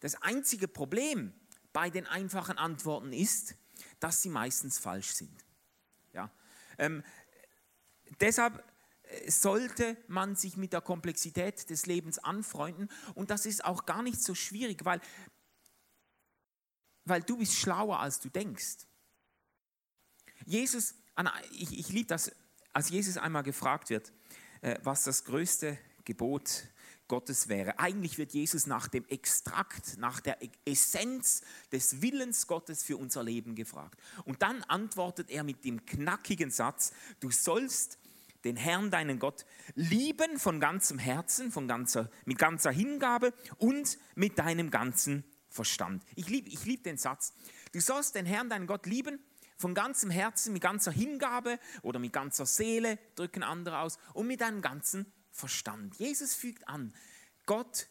Das 0.00 0.20
einzige 0.22 0.68
Problem 0.68 1.32
bei 1.72 1.88
den 1.88 2.06
einfachen 2.06 2.58
Antworten 2.58 3.12
ist, 3.12 3.54
dass 4.00 4.22
sie 4.22 4.28
meistens 4.28 4.78
falsch 4.78 5.12
sind. 5.12 5.44
Ja? 6.12 6.30
Ähm, 6.78 7.02
deshalb 8.20 8.64
äh, 9.02 9.30
sollte 9.30 9.96
man 10.08 10.36
sich 10.36 10.56
mit 10.56 10.72
der 10.72 10.80
Komplexität 10.80 11.68
des 11.70 11.86
Lebens 11.86 12.18
anfreunden 12.18 12.88
und 13.14 13.30
das 13.30 13.46
ist 13.46 13.64
auch 13.64 13.86
gar 13.86 14.02
nicht 14.02 14.22
so 14.22 14.34
schwierig, 14.34 14.84
weil, 14.84 15.00
weil 17.04 17.22
du 17.22 17.36
bist 17.36 17.54
schlauer, 17.54 18.00
als 18.00 18.20
du 18.20 18.28
denkst. 18.28 18.86
Jesus 20.44 20.94
ich, 21.50 21.78
ich 21.78 21.88
liebe 21.90 22.08
das, 22.08 22.32
als 22.72 22.90
Jesus 22.90 23.16
einmal 23.16 23.42
gefragt 23.42 23.90
wird, 23.90 24.12
äh, 24.60 24.78
was 24.82 25.04
das 25.04 25.24
größte 25.24 25.78
Gebot 26.04 26.68
Gottes 27.12 27.48
wäre. 27.48 27.78
Eigentlich 27.78 28.16
wird 28.16 28.32
Jesus 28.32 28.66
nach 28.66 28.88
dem 28.88 29.06
Extrakt, 29.06 29.98
nach 29.98 30.20
der 30.20 30.40
e-, 30.40 30.48
Essenz 30.64 31.42
des 31.70 32.00
Willens 32.00 32.46
Gottes 32.46 32.82
für 32.82 32.96
unser 32.96 33.22
Leben 33.22 33.54
gefragt. 33.54 34.00
Und 34.24 34.40
dann 34.40 34.62
antwortet 34.62 35.28
er 35.28 35.44
mit 35.44 35.62
dem 35.66 35.84
knackigen 35.84 36.50
Satz, 36.50 36.94
du 37.20 37.30
sollst 37.30 37.98
den 38.44 38.56
Herrn, 38.56 38.90
deinen 38.90 39.18
Gott, 39.18 39.44
lieben 39.74 40.38
von 40.38 40.58
ganzem 40.58 40.98
Herzen, 40.98 41.52
von 41.52 41.68
ganzer, 41.68 42.10
mit 42.24 42.38
ganzer 42.38 42.70
Hingabe 42.70 43.34
und 43.58 43.98
mit 44.14 44.38
deinem 44.38 44.70
ganzen 44.70 45.22
Verstand. 45.50 46.02
Ich 46.16 46.30
liebe 46.30 46.48
ich 46.48 46.64
lieb 46.64 46.82
den 46.84 46.96
Satz. 46.96 47.34
Du 47.72 47.80
sollst 47.82 48.14
den 48.14 48.24
Herrn, 48.24 48.48
deinen 48.48 48.66
Gott, 48.66 48.86
lieben 48.86 49.20
von 49.58 49.74
ganzem 49.74 50.08
Herzen, 50.08 50.54
mit 50.54 50.62
ganzer 50.62 50.92
Hingabe 50.92 51.58
oder 51.82 51.98
mit 51.98 52.14
ganzer 52.14 52.46
Seele, 52.46 52.98
drücken 53.16 53.42
andere 53.42 53.80
aus, 53.80 53.98
und 54.14 54.28
mit 54.28 54.40
deinem 54.40 54.62
ganzen 54.62 55.12
Verstand. 55.32 55.96
Jesus 55.96 56.34
fügt 56.34 56.68
an, 56.68 56.94
Gott 57.46 57.88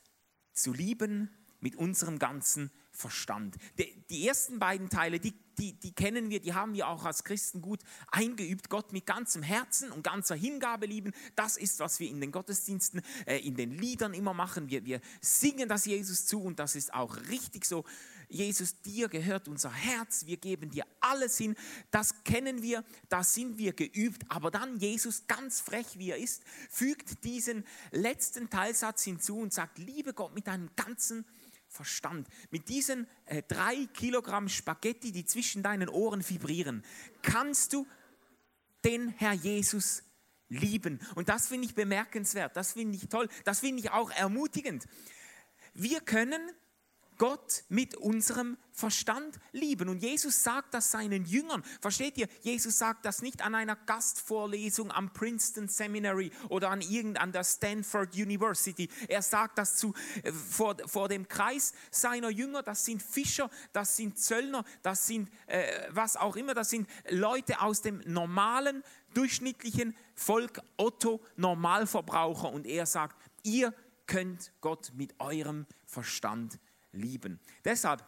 zu 0.54 0.74
lieben 0.74 1.30
mit 1.60 1.76
unserem 1.76 2.20
ganzen 2.20 2.72
Verstand. 2.92 3.56
Die, 3.78 4.04
die 4.10 4.28
ersten 4.28 4.60
beiden 4.60 4.90
Teile, 4.90 5.20
die 5.20 5.34
die, 5.62 5.74
die 5.74 5.94
kennen 5.94 6.32
wir, 6.32 6.40
die 6.40 6.54
haben 6.54 6.74
wir 6.74 6.88
auch 6.88 7.06
als 7.06 7.24
Christen 7.24 7.62
gut 7.62 7.82
eingeübt. 8.08 8.70
Gott 8.70 8.94
mit 8.94 9.06
ganzem 9.06 9.44
Herzen 9.44 9.92
und 9.92 10.04
ganzer 10.04 10.36
Hingabe 10.36 10.88
lieben. 10.88 11.14
Das 11.36 11.56
ist, 11.56 11.80
was 11.80 12.00
wir 12.00 12.10
in 12.10 12.20
den 12.20 12.32
Gottesdiensten, 12.32 13.02
äh, 13.28 13.38
in 13.38 13.56
den 13.56 13.78
Liedern 13.78 14.16
immer 14.16 14.34
machen. 14.34 14.70
Wir, 14.70 14.86
wir 14.86 15.02
singen 15.20 15.70
das 15.70 15.86
Jesus 15.86 16.26
zu 16.26 16.42
und 16.42 16.58
das 16.58 16.76
ist 16.76 16.94
auch 16.94 17.16
richtig 17.30 17.66
so. 17.66 17.86
Jesus, 18.32 18.82
dir 18.82 19.10
gehört 19.10 19.48
unser 19.48 19.72
Herz, 19.72 20.26
wir 20.26 20.38
geben 20.38 20.70
dir 20.70 20.86
alles 21.00 21.38
hin. 21.38 21.56
Das 21.92 22.24
kennen 22.24 22.62
wir, 22.62 22.84
da 23.10 23.24
sind 23.24 23.58
wir 23.58 23.74
geübt. 23.74 24.24
Aber 24.30 24.52
dann 24.52 24.78
Jesus, 24.78 25.28
ganz 25.28 25.60
frech 25.60 25.98
wie 25.98 26.12
er 26.12 26.18
ist, 26.18 26.44
fügt 26.70 27.24
diesen 27.24 27.66
letzten 27.92 28.50
Teilsatz 28.50 29.04
hinzu 29.04 29.38
und 29.38 29.54
sagt, 29.54 29.78
liebe 29.78 30.14
Gott 30.14 30.34
mit 30.34 30.48
deinem 30.48 30.70
ganzen 30.76 31.26
Verstand. 31.68 32.28
Mit 32.50 32.70
diesen 32.70 33.08
äh, 33.26 33.44
drei 33.48 33.88
Kilogramm 33.94 34.50
Spaghetti, 34.50 35.12
die 35.12 35.26
zwischen 35.26 35.64
deinen 35.64 35.90
Ohren 35.90 36.28
vibrieren, 36.28 36.84
kannst 37.22 37.74
du 37.74 37.88
den 38.84 39.10
Herr 39.10 39.34
Jesus 39.34 40.04
lieben. 40.50 41.00
Und 41.16 41.30
das 41.30 41.48
finde 41.48 41.66
ich 41.66 41.74
bemerkenswert, 41.74 42.58
das 42.58 42.74
finde 42.74 42.98
ich 42.98 43.08
toll, 43.08 43.30
das 43.46 43.62
finde 43.62 43.82
ich 43.82 43.92
auch 43.92 44.12
ermutigend. 44.12 44.86
Wir 45.74 46.02
können 46.02 46.42
Gott 47.22 47.66
mit 47.70 47.96
unserem 47.98 48.58
Verstand 48.72 49.40
lieben. 49.52 49.90
Und 49.90 50.00
Jesus 50.00 50.42
sagt 50.42 50.74
das 50.74 50.90
seinen 50.90 51.24
Jüngern. 51.26 51.62
Versteht 51.80 52.18
ihr? 52.18 52.28
Jesus 52.42 52.80
sagt 52.80 53.06
das 53.06 53.22
nicht 53.22 53.46
an 53.46 53.54
einer 53.54 53.76
Gastvorlesung 53.76 54.90
am 54.92 55.14
Princeton 55.14 55.68
Seminary 55.68 56.32
oder 56.50 56.72
an 56.72 56.82
irgendeiner 56.82 57.44
Stanford 57.44 58.16
University. 58.16 58.90
Er 59.08 59.22
sagt 59.22 59.60
das 59.60 59.76
zu, 59.76 59.94
äh, 60.24 60.32
vor, 60.32 60.78
vor 60.88 61.10
dem 61.10 61.28
Kreis 61.28 61.74
seiner 61.92 62.32
Jünger. 62.32 62.64
Das 62.64 62.86
sind 62.86 63.04
Fischer, 63.04 63.52
das 63.72 63.96
sind 63.96 64.18
Zöllner, 64.18 64.66
das 64.82 65.06
sind 65.06 65.30
äh, 65.46 65.90
was 65.92 66.18
auch 66.18 66.36
immer. 66.36 66.56
Das 66.56 66.72
sind 66.72 66.90
Leute 67.08 67.62
aus 67.62 67.84
dem 67.84 68.02
normalen, 68.08 68.84
durchschnittlichen 69.14 69.96
Volk, 70.16 70.60
Otto, 70.76 71.22
Normalverbraucher. 71.36 72.52
Und 72.52 72.66
er 72.66 72.88
sagt, 72.88 73.16
ihr 73.44 73.76
könnt 74.08 74.54
Gott 74.60 74.92
mit 74.96 75.14
eurem 75.20 75.68
Verstand 75.86 76.54
lieben 76.54 76.71
lieben. 76.92 77.40
Deshalb 77.64 78.06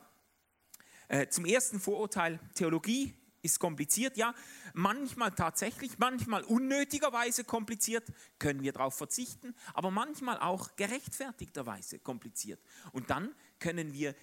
äh, 1.08 1.28
zum 1.28 1.46
ersten 1.46 1.80
Vorurteil, 1.80 2.40
Theologie 2.56 3.14
ist 3.42 3.60
kompliziert, 3.60 4.16
ja, 4.18 4.34
manchmal 4.74 5.32
tatsächlich, 5.32 6.00
manchmal 6.00 6.44
unnötigerweise 6.44 7.44
kompliziert, 7.44 8.08
können 8.40 8.64
wir 8.64 8.72
darauf 8.72 8.96
verzichten, 8.96 9.54
aber 9.74 9.92
manchmal 9.92 10.40
auch 10.40 10.76
gerechtfertigterweise 10.78 12.00
kompliziert. 12.00 12.62
Und 12.94 13.10
dann 13.10 13.36
können 13.60 13.94
wir 13.94 14.16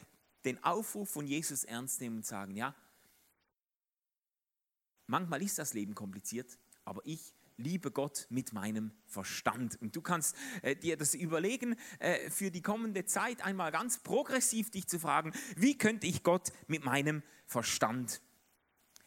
den 0.45 0.63
Aufruf 0.65 1.11
von 1.11 1.27
Jesus 1.27 1.65
ernst 1.65 2.01
nehmen 2.01 2.17
und 2.17 2.27
sagen, 2.27 2.57
ja, 2.57 2.75
manchmal 5.07 5.43
ist 5.43 5.59
das 5.59 5.75
Leben 5.75 5.95
kompliziert, 5.95 6.59
aber 6.85 7.03
ich 7.05 7.35
liebe 7.61 7.91
Gott 7.91 8.27
mit 8.31 8.53
meinem 8.53 8.91
Verstand. 9.07 9.81
Und 9.81 9.95
du 9.95 10.01
kannst 10.01 10.35
äh, 10.63 10.75
dir 10.75 10.97
das 10.97 11.15
überlegen, 11.15 11.77
äh, 11.99 12.31
für 12.31 12.51
die 12.51 12.63
kommende 12.63 13.05
Zeit 13.05 13.45
einmal 13.45 13.71
ganz 13.71 13.99
progressiv 13.99 14.71
dich 14.71 14.89
zu 14.89 14.99
fragen, 14.99 15.33
wie 15.57 15.77
könnte 15.79 16.07
ich 16.07 16.23
Gott 16.23 16.53
mit 16.67 16.85
meinem 16.85 17.23
Verstand 17.47 18.21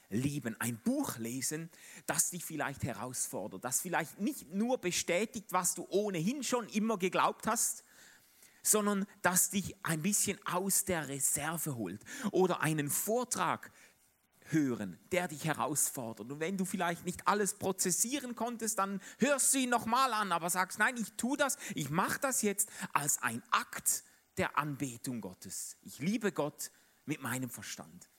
lieben? 0.09 0.55
Ein 0.59 0.77
Buch 0.77 1.17
lesen, 1.17 1.69
das 2.05 2.29
dich 2.29 2.45
vielleicht 2.45 2.83
herausfordert, 2.83 3.63
das 3.63 3.81
vielleicht 3.81 4.19
nicht 4.19 4.53
nur 4.53 4.77
bestätigt, 4.77 5.47
was 5.51 5.73
du 5.75 5.85
ohnehin 5.89 6.43
schon 6.43 6.67
immer 6.69 6.97
geglaubt 6.97 7.47
hast, 7.47 7.83
sondern 8.63 9.05
das 9.21 9.49
dich 9.49 9.75
ein 9.83 10.01
bisschen 10.01 10.39
aus 10.45 10.85
der 10.85 11.09
Reserve 11.09 11.75
holt. 11.75 12.01
Oder 12.31 12.61
einen 12.61 12.89
Vortrag, 12.89 13.71
hören, 14.49 14.99
der 15.11 15.27
dich 15.27 15.45
herausfordert. 15.45 16.31
Und 16.31 16.39
wenn 16.39 16.57
du 16.57 16.65
vielleicht 16.65 17.05
nicht 17.05 17.27
alles 17.27 17.55
prozessieren 17.55 18.35
konntest, 18.35 18.79
dann 18.79 19.01
hörst 19.19 19.53
du 19.53 19.59
ihn 19.59 19.69
nochmal 19.69 20.13
an, 20.13 20.31
aber 20.31 20.49
sagst, 20.49 20.79
nein, 20.79 20.95
ich 20.97 21.11
tue 21.13 21.37
das, 21.37 21.57
ich 21.75 21.89
mache 21.89 22.19
das 22.19 22.41
jetzt 22.41 22.69
als 22.93 23.21
ein 23.21 23.41
Akt 23.51 24.03
der 24.37 24.57
Anbetung 24.57 25.21
Gottes. 25.21 25.77
Ich 25.81 25.99
liebe 25.99 26.31
Gott 26.31 26.71
mit 27.05 27.21
meinem 27.21 27.49
Verstand. 27.49 28.09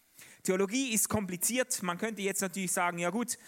Theologie 0.43 0.93
ist 0.93 1.09
kompliziert. 1.09 1.83
Man 1.83 1.99
könnte 1.99 2.23
jetzt 2.23 2.43
natürlich 2.43 2.73
sagen, 2.73 2.99
ja 2.99 3.11
gut, 3.11 3.39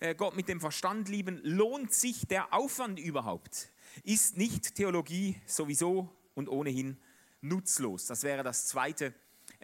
äh, 0.00 0.14
Gott 0.14 0.36
mit 0.36 0.48
dem 0.48 0.60
Verstand 0.60 1.08
lieben, 1.08 1.40
lohnt 1.42 1.92
sich 1.92 2.26
der 2.26 2.52
Aufwand 2.52 2.98
überhaupt? 2.98 3.70
Ist 4.02 4.36
nicht 4.36 4.74
Theologie 4.74 5.40
sowieso 5.46 6.14
und 6.34 6.48
ohnehin 6.48 6.96
nutzlos? 7.40 8.06
Das 8.06 8.22
wäre 8.22 8.42
das 8.42 8.66
zweite 8.66 9.14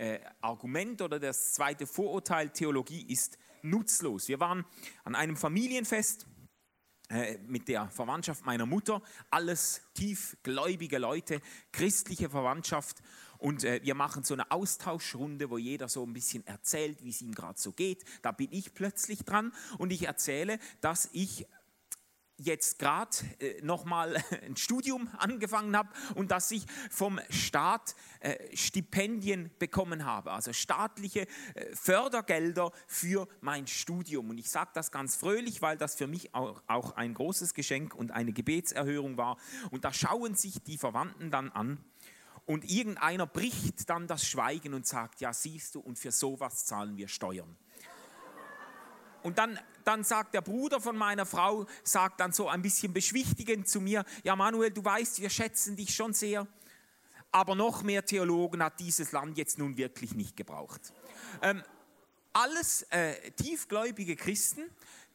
äh, 0.00 0.18
Argument 0.40 1.02
oder 1.02 1.20
das 1.20 1.52
zweite 1.52 1.86
Vorurteil, 1.86 2.48
Theologie 2.50 3.04
ist 3.06 3.36
nutzlos. 3.62 4.28
Wir 4.28 4.40
waren 4.40 4.64
an 5.04 5.14
einem 5.14 5.36
Familienfest 5.36 6.26
äh, 7.10 7.36
mit 7.46 7.68
der 7.68 7.90
Verwandtschaft 7.90 8.46
meiner 8.46 8.64
Mutter, 8.64 9.02
alles 9.30 9.82
tiefgläubige 9.94 10.98
Leute, 10.98 11.42
christliche 11.72 12.30
Verwandtschaft. 12.30 13.02
Und 13.36 13.64
äh, 13.64 13.80
wir 13.82 13.94
machen 13.94 14.24
so 14.24 14.32
eine 14.32 14.50
Austauschrunde, 14.50 15.50
wo 15.50 15.58
jeder 15.58 15.88
so 15.88 16.04
ein 16.04 16.14
bisschen 16.14 16.46
erzählt, 16.46 17.04
wie 17.04 17.10
es 17.10 17.20
ihm 17.20 17.34
gerade 17.34 17.60
so 17.60 17.72
geht. 17.72 18.04
Da 18.22 18.32
bin 18.32 18.48
ich 18.52 18.72
plötzlich 18.72 19.24
dran 19.24 19.52
und 19.76 19.92
ich 19.92 20.06
erzähle, 20.06 20.58
dass 20.80 21.10
ich 21.12 21.46
jetzt 22.40 22.78
gerade 22.78 23.16
äh, 23.38 23.60
nochmal 23.62 24.16
ein 24.42 24.56
Studium 24.56 25.08
angefangen 25.18 25.76
habe 25.76 25.90
und 26.14 26.30
dass 26.30 26.50
ich 26.50 26.64
vom 26.90 27.20
Staat 27.28 27.94
äh, 28.20 28.56
Stipendien 28.56 29.50
bekommen 29.58 30.04
habe, 30.04 30.32
also 30.32 30.52
staatliche 30.52 31.26
äh, 31.54 31.74
Fördergelder 31.74 32.72
für 32.86 33.28
mein 33.40 33.66
Studium. 33.66 34.30
Und 34.30 34.38
ich 34.38 34.50
sage 34.50 34.70
das 34.74 34.90
ganz 34.90 35.16
fröhlich, 35.16 35.62
weil 35.62 35.76
das 35.76 35.94
für 35.94 36.06
mich 36.06 36.34
auch, 36.34 36.62
auch 36.66 36.96
ein 36.96 37.14
großes 37.14 37.54
Geschenk 37.54 37.94
und 37.94 38.10
eine 38.10 38.32
Gebetserhörung 38.32 39.16
war. 39.16 39.36
Und 39.70 39.84
da 39.84 39.92
schauen 39.92 40.34
sich 40.34 40.62
die 40.62 40.78
Verwandten 40.78 41.30
dann 41.30 41.50
an 41.50 41.84
und 42.46 42.68
irgendeiner 42.68 43.26
bricht 43.26 43.88
dann 43.88 44.06
das 44.06 44.26
Schweigen 44.26 44.74
und 44.74 44.86
sagt, 44.86 45.20
ja 45.20 45.32
siehst 45.32 45.74
du, 45.74 45.80
und 45.80 45.98
für 45.98 46.10
sowas 46.10 46.64
zahlen 46.64 46.96
wir 46.96 47.06
Steuern. 47.06 47.56
Und 49.22 49.38
dann, 49.38 49.58
dann 49.84 50.04
sagt 50.04 50.34
der 50.34 50.40
Bruder 50.40 50.80
von 50.80 50.96
meiner 50.96 51.26
Frau, 51.26 51.66
sagt 51.84 52.20
dann 52.20 52.32
so 52.32 52.48
ein 52.48 52.62
bisschen 52.62 52.92
beschwichtigend 52.92 53.68
zu 53.68 53.80
mir, 53.80 54.04
ja 54.22 54.36
Manuel, 54.36 54.70
du 54.70 54.84
weißt, 54.84 55.20
wir 55.20 55.30
schätzen 55.30 55.76
dich 55.76 55.94
schon 55.94 56.12
sehr, 56.12 56.46
aber 57.32 57.54
noch 57.54 57.82
mehr 57.82 58.04
Theologen 58.04 58.62
hat 58.62 58.80
dieses 58.80 59.12
Land 59.12 59.38
jetzt 59.38 59.58
nun 59.58 59.76
wirklich 59.76 60.14
nicht 60.14 60.36
gebraucht. 60.36 60.92
Ähm, 61.42 61.62
alles 62.32 62.82
äh, 62.90 63.30
tiefgläubige 63.32 64.16
Christen, 64.16 64.64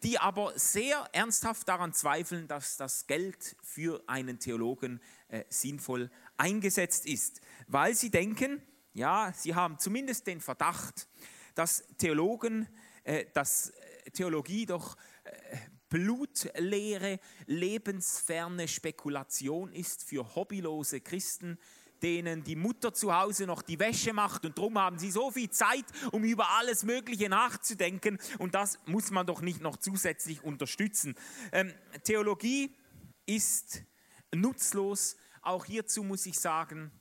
die 0.04 0.20
aber 0.20 0.58
sehr 0.58 1.08
ernsthaft 1.14 1.68
daran 1.68 1.94
zweifeln, 1.94 2.48
dass 2.48 2.78
das 2.78 3.08
Geld 3.08 3.56
für 3.64 4.04
einen 4.08 4.40
Theologen 4.40 5.02
äh, 5.30 5.44
sinnvoll 5.50 6.12
eingesetzt 6.38 7.06
ist, 7.06 7.42
weil 7.68 7.96
sie 7.96 8.10
denken, 8.10 8.62
ja, 8.94 9.34
sie 9.36 9.56
haben 9.56 9.80
zumindest 9.80 10.28
den 10.28 10.42
Verdacht, 10.42 11.08
dass 11.54 11.84
Theologen 11.98 12.68
äh, 13.04 13.26
das 13.34 13.72
Theologie 14.14 14.66
doch 14.66 14.96
äh, 15.24 15.58
blutleere, 15.90 17.20
lebensferne 17.46 18.68
Spekulation 18.68 19.72
ist 19.72 20.04
für 20.04 20.36
hobbylose 20.36 21.02
Christen, 21.02 21.58
denen 22.02 22.44
die 22.44 22.56
Mutter 22.56 22.94
zu 22.94 23.16
Hause 23.16 23.46
noch 23.46 23.62
die 23.62 23.80
Wäsche 23.80 24.14
macht 24.14 24.46
und 24.46 24.58
darum 24.58 24.78
haben 24.78 25.00
sie 25.00 25.12
so 25.12 25.32
viel 25.32 25.50
Zeit, 25.50 25.86
um 26.12 26.24
über 26.24 26.50
alles 26.50 26.84
Mögliche 26.84 27.30
nachzudenken 27.30 28.20
und 28.40 28.56
das 28.56 28.80
muss 28.86 29.12
man 29.12 29.26
doch 29.26 29.42
nicht 29.42 29.62
noch 29.62 29.78
zusätzlich 29.78 30.44
unterstützen. 30.44 31.16
Ähm, 31.52 31.74
Theologie 32.04 32.76
ist 33.26 33.84
nutzlos. 34.34 35.16
Auch 35.42 35.66
hierzu 35.66 36.04
muss 36.04 36.26
ich 36.26 36.40
sagen, 36.40 36.92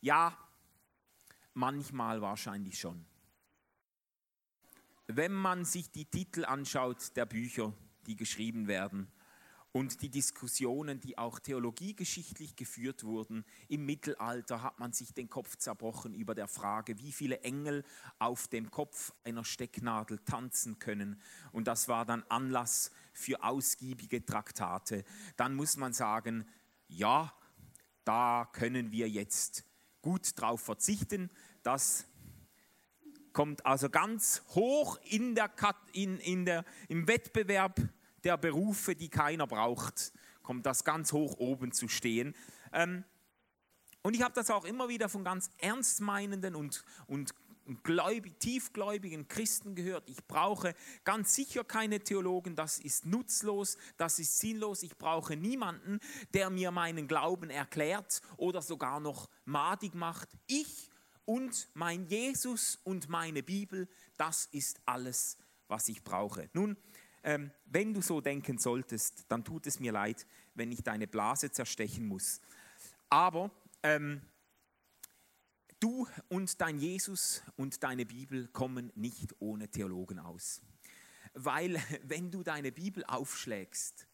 ja, 0.00 0.36
manchmal 1.54 2.20
wahrscheinlich 2.22 2.78
schon 2.78 3.04
wenn 5.16 5.32
man 5.32 5.64
sich 5.64 5.90
die 5.90 6.04
Titel 6.04 6.44
anschaut 6.44 7.16
der 7.16 7.26
Bücher, 7.26 7.72
die 8.06 8.16
geschrieben 8.16 8.66
werden 8.66 9.08
und 9.72 10.02
die 10.02 10.10
Diskussionen, 10.10 11.00
die 11.00 11.16
auch 11.16 11.38
theologiegeschichtlich 11.38 12.56
geführt 12.56 13.04
wurden. 13.04 13.44
Im 13.68 13.86
Mittelalter 13.86 14.62
hat 14.62 14.78
man 14.78 14.92
sich 14.92 15.14
den 15.14 15.30
Kopf 15.30 15.56
zerbrochen 15.56 16.14
über 16.14 16.34
der 16.34 16.46
Frage, 16.46 16.98
wie 16.98 17.10
viele 17.10 17.40
Engel 17.40 17.84
auf 18.18 18.48
dem 18.48 18.70
Kopf 18.70 19.14
einer 19.24 19.44
Stecknadel 19.44 20.18
tanzen 20.18 20.78
können. 20.78 21.20
Und 21.52 21.68
das 21.68 21.88
war 21.88 22.04
dann 22.04 22.22
Anlass 22.28 22.90
für 23.14 23.42
ausgiebige 23.42 24.24
Traktate. 24.24 25.04
Dann 25.36 25.54
muss 25.54 25.78
man 25.78 25.94
sagen, 25.94 26.46
ja, 26.88 27.32
da 28.04 28.48
können 28.52 28.92
wir 28.92 29.08
jetzt 29.08 29.64
gut 30.02 30.38
drauf 30.38 30.60
verzichten. 30.60 31.30
Das 31.62 32.06
kommt 33.32 33.64
also 33.66 33.88
ganz 33.90 34.42
hoch 34.50 34.98
in 35.04 35.34
der, 35.34 35.50
in, 35.92 36.18
in 36.18 36.44
der, 36.44 36.64
im 36.88 37.08
Wettbewerb 37.08 37.80
der 38.24 38.36
Berufe, 38.36 38.94
die 38.94 39.08
keiner 39.08 39.46
braucht, 39.46 40.12
kommt 40.42 40.66
das 40.66 40.84
ganz 40.84 41.12
hoch 41.12 41.38
oben 41.38 41.72
zu 41.72 41.88
stehen. 41.88 42.34
Ähm, 42.72 43.04
und 44.02 44.14
ich 44.14 44.22
habe 44.22 44.34
das 44.34 44.50
auch 44.50 44.64
immer 44.64 44.88
wieder 44.88 45.08
von 45.08 45.24
ganz 45.24 45.50
ernstmeinenden 45.58 46.56
und, 46.56 46.84
und 47.06 47.34
gläubig, 47.82 48.38
tiefgläubigen 48.40 49.28
Christen 49.28 49.74
gehört. 49.74 50.08
Ich 50.08 50.24
brauche 50.26 50.74
ganz 51.04 51.34
sicher 51.34 51.64
keine 51.64 52.00
Theologen, 52.00 52.56
das 52.56 52.78
ist 52.78 53.06
nutzlos, 53.06 53.76
das 53.96 54.18
ist 54.18 54.38
sinnlos. 54.38 54.82
Ich 54.82 54.96
brauche 54.96 55.36
niemanden, 55.36 56.00
der 56.34 56.50
mir 56.50 56.70
meinen 56.70 57.06
Glauben 57.06 57.50
erklärt 57.50 58.20
oder 58.36 58.62
sogar 58.62 59.00
noch 59.00 59.28
madig 59.44 59.94
macht. 59.94 60.28
Ich 60.46 60.90
und 61.24 61.68
mein 61.74 62.06
Jesus 62.06 62.78
und 62.84 63.08
meine 63.08 63.42
Bibel, 63.42 63.88
das 64.16 64.46
ist 64.52 64.80
alles, 64.86 65.38
was 65.68 65.88
ich 65.88 66.02
brauche. 66.02 66.48
Nun, 66.52 66.76
ähm, 67.22 67.50
wenn 67.66 67.94
du 67.94 68.02
so 68.02 68.20
denken 68.20 68.58
solltest, 68.58 69.24
dann 69.28 69.44
tut 69.44 69.66
es 69.66 69.78
mir 69.80 69.92
leid, 69.92 70.26
wenn 70.54 70.72
ich 70.72 70.82
deine 70.82 71.06
Blase 71.06 71.50
zerstechen 71.50 72.06
muss. 72.06 72.40
Aber 73.08 73.50
ähm, 73.82 74.22
du 75.78 76.06
und 76.28 76.60
dein 76.60 76.78
Jesus 76.78 77.42
und 77.56 77.82
deine 77.82 78.06
Bibel 78.06 78.48
kommen 78.48 78.92
nicht 78.94 79.34
ohne 79.38 79.68
Theologen 79.68 80.18
aus. 80.18 80.62
Weil 81.34 81.80
wenn 82.02 82.30
du 82.30 82.42
deine 82.42 82.72
Bibel 82.72 83.04
aufschlägst, 83.04 84.06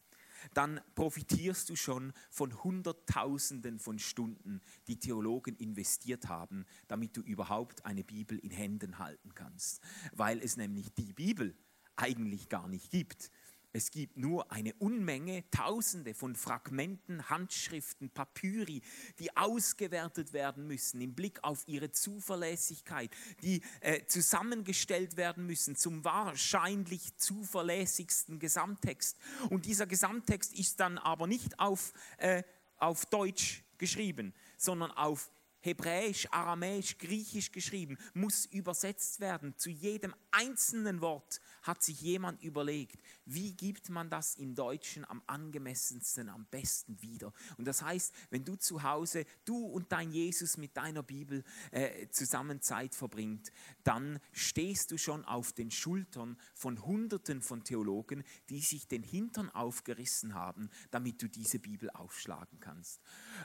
dann 0.53 0.81
profitierst 0.95 1.69
du 1.69 1.75
schon 1.75 2.13
von 2.29 2.63
Hunderttausenden 2.63 3.79
von 3.79 3.99
Stunden, 3.99 4.61
die 4.87 4.99
Theologen 4.99 5.55
investiert 5.55 6.27
haben, 6.27 6.65
damit 6.87 7.15
du 7.17 7.21
überhaupt 7.21 7.85
eine 7.85 8.03
Bibel 8.03 8.37
in 8.37 8.51
Händen 8.51 8.99
halten 8.99 9.33
kannst. 9.35 9.81
Weil 10.13 10.39
es 10.39 10.57
nämlich 10.57 10.93
die 10.93 11.13
Bibel 11.13 11.55
eigentlich 11.95 12.49
gar 12.49 12.67
nicht 12.67 12.91
gibt. 12.91 13.29
Es 13.71 13.91
gibt 13.91 14.17
nur 14.17 14.51
eine 14.51 14.73
Unmenge, 14.75 15.43
Tausende 15.51 16.15
von 16.15 16.35
Fragmenten, 16.35 17.29
Handschriften, 17.29 18.09
Papyri, 18.09 18.81
die 19.19 19.35
ausgewertet 19.37 20.33
werden 20.33 20.65
müssen 20.65 20.99
im 21.01 21.13
Blick 21.13 21.43
auf 21.43 21.67
ihre 21.67 21.91
Zuverlässigkeit, 21.91 23.11
die 23.43 23.61
äh, 23.81 24.05
zusammengestellt 24.05 25.17
werden 25.17 25.45
müssen 25.45 25.75
zum 25.75 26.03
wahrscheinlich 26.03 27.15
zuverlässigsten 27.17 28.39
Gesamttext. 28.39 29.17
Und 29.51 29.65
dieser 29.65 29.85
Gesamttext 29.85 30.53
ist 30.57 30.79
dann 30.79 30.97
aber 30.97 31.27
nicht 31.27 31.59
auf, 31.59 31.93
äh, 32.17 32.43
auf 32.77 33.05
Deutsch 33.05 33.63
geschrieben, 33.77 34.33
sondern 34.57 34.91
auf 34.91 35.29
Hebräisch, 35.61 36.27
Aramäisch, 36.31 36.97
Griechisch 36.97 37.51
geschrieben, 37.51 37.97
muss 38.13 38.45
übersetzt 38.45 39.19
werden. 39.19 39.57
Zu 39.57 39.69
jedem 39.69 40.15
einzelnen 40.31 41.01
Wort 41.01 41.41
hat 41.63 41.83
sich 41.83 42.01
jemand 42.01 42.41
überlegt, 42.43 43.01
wie 43.25 43.53
gibt 43.53 43.89
man 43.89 44.09
das 44.09 44.35
im 44.35 44.55
Deutschen 44.55 45.05
am 45.05 45.21
angemessensten, 45.27 46.29
am 46.29 46.45
besten 46.45 47.01
wieder. 47.01 47.33
Und 47.57 47.65
das 47.65 47.81
heißt, 47.81 48.13
wenn 48.29 48.45
du 48.45 48.55
zu 48.55 48.83
Hause, 48.83 49.25
du 49.45 49.65
und 49.65 49.91
dein 49.91 50.11
Jesus 50.11 50.57
mit 50.57 50.77
deiner 50.77 51.03
Bibel 51.03 51.43
äh, 51.71 52.07
zusammen 52.09 52.61
Zeit 52.61 52.95
verbringt, 52.95 53.51
dann 53.83 54.19
stehst 54.31 54.91
du 54.91 54.97
schon 54.97 55.25
auf 55.25 55.51
den 55.51 55.71
Schultern 55.71 56.37
von 56.53 56.85
Hunderten 56.85 57.41
von 57.41 57.63
Theologen, 57.63 58.23
die 58.49 58.61
sich 58.61 58.87
den 58.87 59.03
Hintern 59.03 59.49
aufgerissen 59.49 60.33
haben, 60.33 60.69
damit 60.91 61.21
du 61.21 61.27
diese 61.27 61.59
Bibel 61.59 61.89
aufschlagen 61.89 62.59
kannst. 62.59 63.01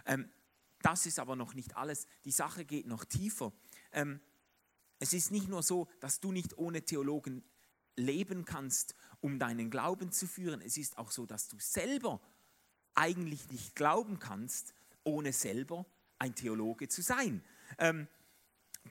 Ähm, 0.06 0.28
das 0.84 1.06
ist 1.06 1.18
aber 1.18 1.34
noch 1.34 1.54
nicht 1.54 1.76
alles. 1.76 2.06
Die 2.24 2.30
Sache 2.30 2.64
geht 2.64 2.86
noch 2.86 3.04
tiefer. 3.04 3.52
Ähm, 3.92 4.20
es 4.98 5.12
ist 5.12 5.30
nicht 5.30 5.48
nur 5.48 5.62
so, 5.62 5.88
dass 6.00 6.20
du 6.20 6.30
nicht 6.30 6.58
ohne 6.58 6.82
Theologen 6.82 7.42
leben 7.96 8.44
kannst, 8.44 8.94
um 9.20 9.38
deinen 9.38 9.70
Glauben 9.70 10.12
zu 10.12 10.26
führen. 10.26 10.60
Es 10.60 10.76
ist 10.76 10.98
auch 10.98 11.10
so, 11.10 11.26
dass 11.26 11.48
du 11.48 11.56
selber 11.58 12.20
eigentlich 12.94 13.50
nicht 13.50 13.74
glauben 13.74 14.18
kannst, 14.18 14.74
ohne 15.04 15.32
selber 15.32 15.86
ein 16.18 16.34
Theologe 16.34 16.88
zu 16.88 17.02
sein. 17.02 17.42
Ähm, 17.78 18.06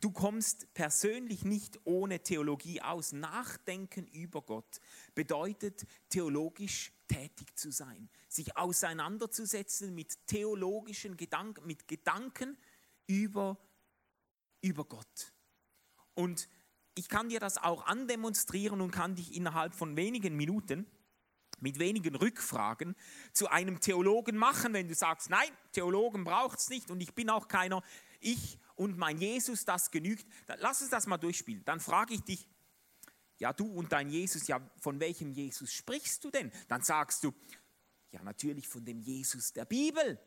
du 0.02 0.12
kommst 0.12 0.74
persönlich 0.74 1.46
nicht 1.46 1.80
ohne 1.86 2.22
Theologie 2.22 2.82
aus. 2.82 3.12
Nachdenken 3.12 4.08
über 4.08 4.42
Gott 4.42 4.80
bedeutet 5.16 5.86
theologisch 6.10 6.92
tätig 7.08 7.56
zu 7.56 7.72
sein, 7.72 8.10
sich 8.28 8.58
auseinanderzusetzen 8.58 9.94
mit 9.94 10.28
theologischen 10.28 11.18
Gedanken, 11.18 11.66
mit 11.66 11.88
Gedanken 11.88 12.58
über, 13.08 13.58
über 14.62 14.86
Gott. 14.86 15.34
Und 16.16 16.50
ich 16.96 17.10
kann 17.10 17.30
dir 17.30 17.40
das 17.40 17.58
auch 17.58 17.86
andemonstrieren 17.86 18.82
und 18.82 18.92
kann 18.92 19.16
dich 19.16 19.36
innerhalb 19.36 19.74
von 19.74 19.96
wenigen 19.96 20.36
Minuten 20.36 20.86
mit 21.60 21.80
wenigen 21.80 22.16
Rückfragen 22.16 22.96
zu 23.32 23.48
einem 23.48 23.80
Theologen 23.80 24.36
machen, 24.36 24.74
wenn 24.74 24.88
du 24.88 24.96
sagst, 24.96 25.30
nein, 25.30 25.50
Theologen 25.72 26.24
braucht 26.24 26.60
es 26.60 26.70
nicht 26.70 26.92
und 26.92 27.00
ich 27.02 27.14
bin 27.14 27.30
auch 27.30 27.48
keiner, 27.48 27.82
ich 28.20 28.60
und 28.76 28.98
mein 28.98 29.18
Jesus, 29.18 29.66
das 29.66 29.92
genügt. 29.92 30.26
Lass 30.58 30.82
uns 30.82 30.90
das 30.90 31.08
mal 31.08 31.18
durchspielen. 31.18 31.64
Dann 31.66 31.80
frage 31.80 32.14
ich 32.14 32.22
dich, 32.22 32.48
ja, 33.38 33.54
du 33.54 33.66
und 33.66 33.92
dein 33.92 34.10
Jesus, 34.10 34.48
ja, 34.48 34.62
von 34.80 35.00
welchem 35.00 35.32
Jesus 35.32 35.74
sprichst 35.74 36.24
du 36.24 36.32
denn? 36.32 36.52
Dann 36.68 36.82
sagst 36.82 37.24
du, 37.24 37.34
ja, 38.12 38.24
natürlich 38.24 38.68
von 38.68 38.86
dem 38.86 39.00
Jesus 39.00 39.54
der 39.54 39.66
Bibel. 39.66 40.20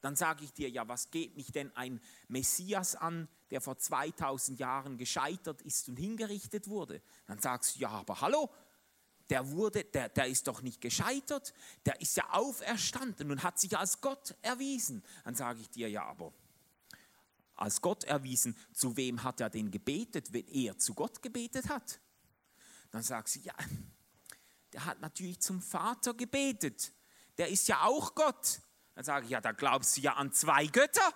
Dann 0.00 0.16
sage 0.16 0.44
ich 0.44 0.52
dir, 0.52 0.70
ja, 0.70 0.88
was 0.88 1.10
geht 1.10 1.36
mich 1.36 1.52
denn 1.52 1.74
ein 1.76 2.00
Messias 2.28 2.96
an, 2.96 3.28
der 3.50 3.60
vor 3.60 3.76
2000 3.76 4.58
Jahren 4.58 4.96
gescheitert 4.96 5.60
ist 5.62 5.88
und 5.88 5.96
hingerichtet 5.96 6.68
wurde? 6.68 7.02
Dann 7.26 7.38
sagst 7.38 7.76
du, 7.76 7.80
ja, 7.80 7.90
aber 7.90 8.20
hallo, 8.22 8.50
der 9.28 9.50
wurde, 9.50 9.84
der, 9.84 10.08
der 10.08 10.26
ist 10.26 10.48
doch 10.48 10.62
nicht 10.62 10.80
gescheitert, 10.80 11.52
der 11.84 12.00
ist 12.00 12.16
ja 12.16 12.30
auferstanden 12.30 13.30
und 13.30 13.42
hat 13.42 13.60
sich 13.60 13.76
als 13.76 14.00
Gott 14.00 14.34
erwiesen. 14.42 15.04
Dann 15.24 15.34
sage 15.34 15.60
ich 15.60 15.68
dir, 15.68 15.88
ja, 15.88 16.04
aber 16.04 16.32
als 17.60 17.80
Gott 17.80 18.04
erwiesen, 18.04 18.56
zu 18.72 18.96
wem 18.96 19.22
hat 19.22 19.40
er 19.40 19.50
denn 19.50 19.70
gebetet, 19.70 20.32
wenn 20.32 20.46
er 20.48 20.78
zu 20.78 20.94
Gott 20.94 21.22
gebetet 21.22 21.68
hat? 21.68 22.00
Dann 22.90 23.02
sagt 23.02 23.28
sie, 23.28 23.40
ja, 23.40 23.54
der 24.72 24.84
hat 24.84 25.00
natürlich 25.00 25.40
zum 25.40 25.60
Vater 25.60 26.14
gebetet. 26.14 26.92
Der 27.38 27.48
ist 27.48 27.68
ja 27.68 27.82
auch 27.82 28.14
Gott. 28.14 28.60
Dann 28.94 29.04
sage 29.04 29.24
ich, 29.24 29.30
ja, 29.30 29.40
da 29.40 29.52
glaubst 29.52 29.96
du 29.96 30.00
ja 30.00 30.14
an 30.14 30.32
zwei 30.32 30.66
Götter. 30.66 31.14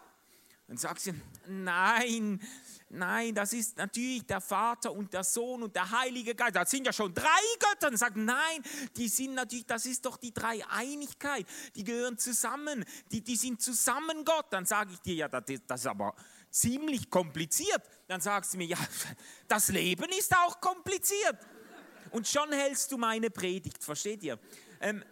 Dann 0.66 0.78
sagt 0.78 1.00
sie, 1.00 1.12
nein, 1.46 2.40
nein, 2.88 3.34
das 3.34 3.52
ist 3.52 3.76
natürlich 3.76 4.26
der 4.26 4.40
Vater 4.40 4.92
und 4.92 5.12
der 5.12 5.22
Sohn 5.22 5.62
und 5.62 5.76
der 5.76 5.90
Heilige 5.90 6.34
Geist. 6.34 6.56
Das 6.56 6.70
sind 6.70 6.86
ja 6.86 6.92
schon 6.92 7.12
drei 7.12 7.26
Götter. 7.58 7.90
Dann 7.90 7.96
sagt, 7.98 8.16
nein, 8.16 8.62
die 8.96 9.08
sind 9.08 9.34
natürlich, 9.34 9.66
das 9.66 9.84
ist 9.84 10.06
doch 10.06 10.16
die 10.16 10.32
Dreieinigkeit. 10.32 11.46
Die 11.74 11.84
gehören 11.84 12.16
zusammen. 12.16 12.84
Die, 13.12 13.22
die 13.22 13.36
sind 13.36 13.60
zusammen 13.60 14.24
Gott. 14.24 14.46
Dann 14.50 14.64
sage 14.64 14.94
ich 14.94 15.00
dir, 15.00 15.14
ja, 15.14 15.28
das, 15.28 15.44
das 15.66 15.80
ist 15.80 15.86
aber 15.86 16.14
ziemlich 16.54 17.10
kompliziert. 17.10 17.82
Dann 18.06 18.20
sagst 18.20 18.54
du 18.54 18.58
mir, 18.58 18.66
ja, 18.66 18.78
das 19.48 19.68
Leben 19.68 20.08
ist 20.10 20.34
auch 20.36 20.60
kompliziert 20.60 21.38
und 22.10 22.28
schon 22.28 22.52
hältst 22.52 22.92
du 22.92 22.96
meine 22.96 23.30
Predigt, 23.30 23.82
versteht 23.82 24.22
ihr? 24.22 24.38
Ähm, 24.80 25.04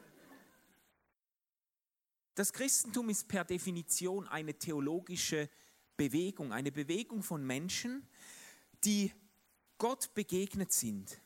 das 2.35 2.53
Christentum 2.53 3.11
ist 3.11 3.29
per 3.29 3.45
Definition 3.45 4.27
eine 4.29 4.55
theologische 4.55 5.51
Bewegung, 5.97 6.53
eine 6.53 6.73
Bewegung 6.73 7.23
von 7.23 7.45
Menschen, 7.45 8.09
die 8.85 9.13
Gott 9.79 10.15
begegnet 10.15 10.73
sind 10.73 11.21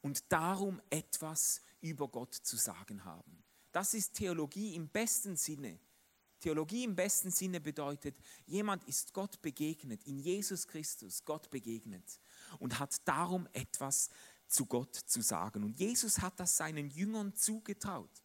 und 0.00 0.32
darum 0.32 0.80
etwas 0.88 1.60
über 1.80 2.08
Gott 2.08 2.34
zu 2.34 2.56
sagen 2.56 3.04
haben. 3.04 3.44
Das 3.72 3.92
ist 3.94 4.14
Theologie 4.14 4.74
im 4.74 4.88
besten 4.88 5.36
Sinne. 5.36 5.78
Theologie 6.40 6.84
im 6.84 6.94
besten 6.94 7.30
Sinne 7.30 7.60
bedeutet, 7.60 8.16
jemand 8.46 8.84
ist 8.84 9.12
Gott 9.14 9.40
begegnet, 9.42 10.04
in 10.04 10.18
Jesus 10.18 10.66
Christus 10.66 11.24
Gott 11.24 11.50
begegnet 11.50 12.20
und 12.58 12.78
hat 12.78 12.96
darum 13.06 13.48
etwas 13.52 14.10
zu 14.46 14.66
Gott 14.66 14.94
zu 14.94 15.22
sagen. 15.22 15.64
Und 15.64 15.78
Jesus 15.78 16.20
hat 16.20 16.38
das 16.38 16.56
seinen 16.56 16.90
Jüngern 16.90 17.34
zugetraut. 17.34 18.22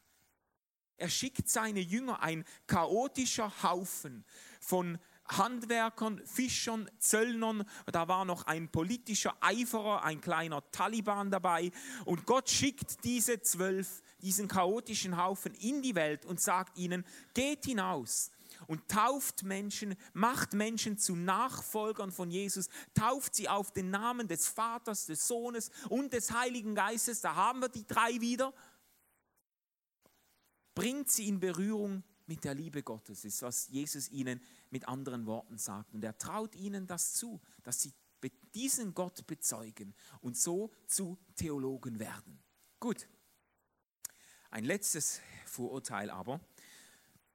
Er 0.97 1.09
schickt 1.09 1.49
seine 1.49 1.79
Jünger, 1.79 2.21
ein 2.21 2.45
chaotischer 2.67 3.63
Haufen 3.63 4.23
von 4.59 4.99
Handwerkern, 5.37 6.21
Fischern, 6.25 6.89
Zöllnern. 6.99 7.63
Da 7.91 8.07
war 8.07 8.25
noch 8.25 8.45
ein 8.45 8.69
politischer 8.69 9.35
Eiferer, 9.41 10.03
ein 10.03 10.21
kleiner 10.21 10.63
Taliban 10.71 11.31
dabei. 11.31 11.71
Und 12.05 12.25
Gott 12.25 12.49
schickt 12.49 13.03
diese 13.03 13.41
zwölf, 13.41 14.01
diesen 14.21 14.47
chaotischen 14.47 15.17
Haufen 15.17 15.53
in 15.55 15.81
die 15.81 15.95
Welt 15.95 16.25
und 16.25 16.39
sagt 16.39 16.77
ihnen, 16.77 17.05
geht 17.33 17.65
hinaus 17.65 18.31
und 18.67 18.87
tauft 18.87 19.43
Menschen, 19.43 19.95
macht 20.13 20.53
Menschen 20.53 20.97
zu 20.97 21.15
Nachfolgern 21.15 22.11
von 22.11 22.29
Jesus, 22.29 22.69
tauft 22.93 23.35
sie 23.35 23.49
auf 23.49 23.71
den 23.71 23.89
Namen 23.89 24.27
des 24.27 24.47
Vaters, 24.47 25.05
des 25.05 25.27
Sohnes 25.27 25.71
und 25.89 26.13
des 26.13 26.31
Heiligen 26.31 26.75
Geistes. 26.75 27.21
Da 27.21 27.35
haben 27.35 27.61
wir 27.61 27.69
die 27.69 27.85
drei 27.85 28.19
wieder. 28.21 28.53
Bringt 30.75 31.09
sie 31.09 31.27
in 31.27 31.39
Berührung 31.39 32.03
mit 32.31 32.45
der 32.45 32.53
Liebe 32.53 32.81
Gottes, 32.81 33.25
ist 33.25 33.41
was 33.41 33.67
Jesus 33.67 34.07
ihnen 34.09 34.39
mit 34.69 34.87
anderen 34.87 35.25
Worten 35.25 35.57
sagt. 35.57 35.93
Und 35.93 36.01
er 36.01 36.17
traut 36.17 36.55
ihnen 36.55 36.87
das 36.87 37.13
zu, 37.13 37.41
dass 37.61 37.81
sie 37.81 37.91
diesen 38.55 38.93
Gott 38.93 39.27
bezeugen 39.27 39.93
und 40.21 40.37
so 40.37 40.71
zu 40.87 41.17
Theologen 41.35 41.99
werden. 41.99 42.41
Gut. 42.79 43.09
Ein 44.49 44.63
letztes 44.63 45.19
Vorurteil 45.45 46.09
aber. 46.09 46.39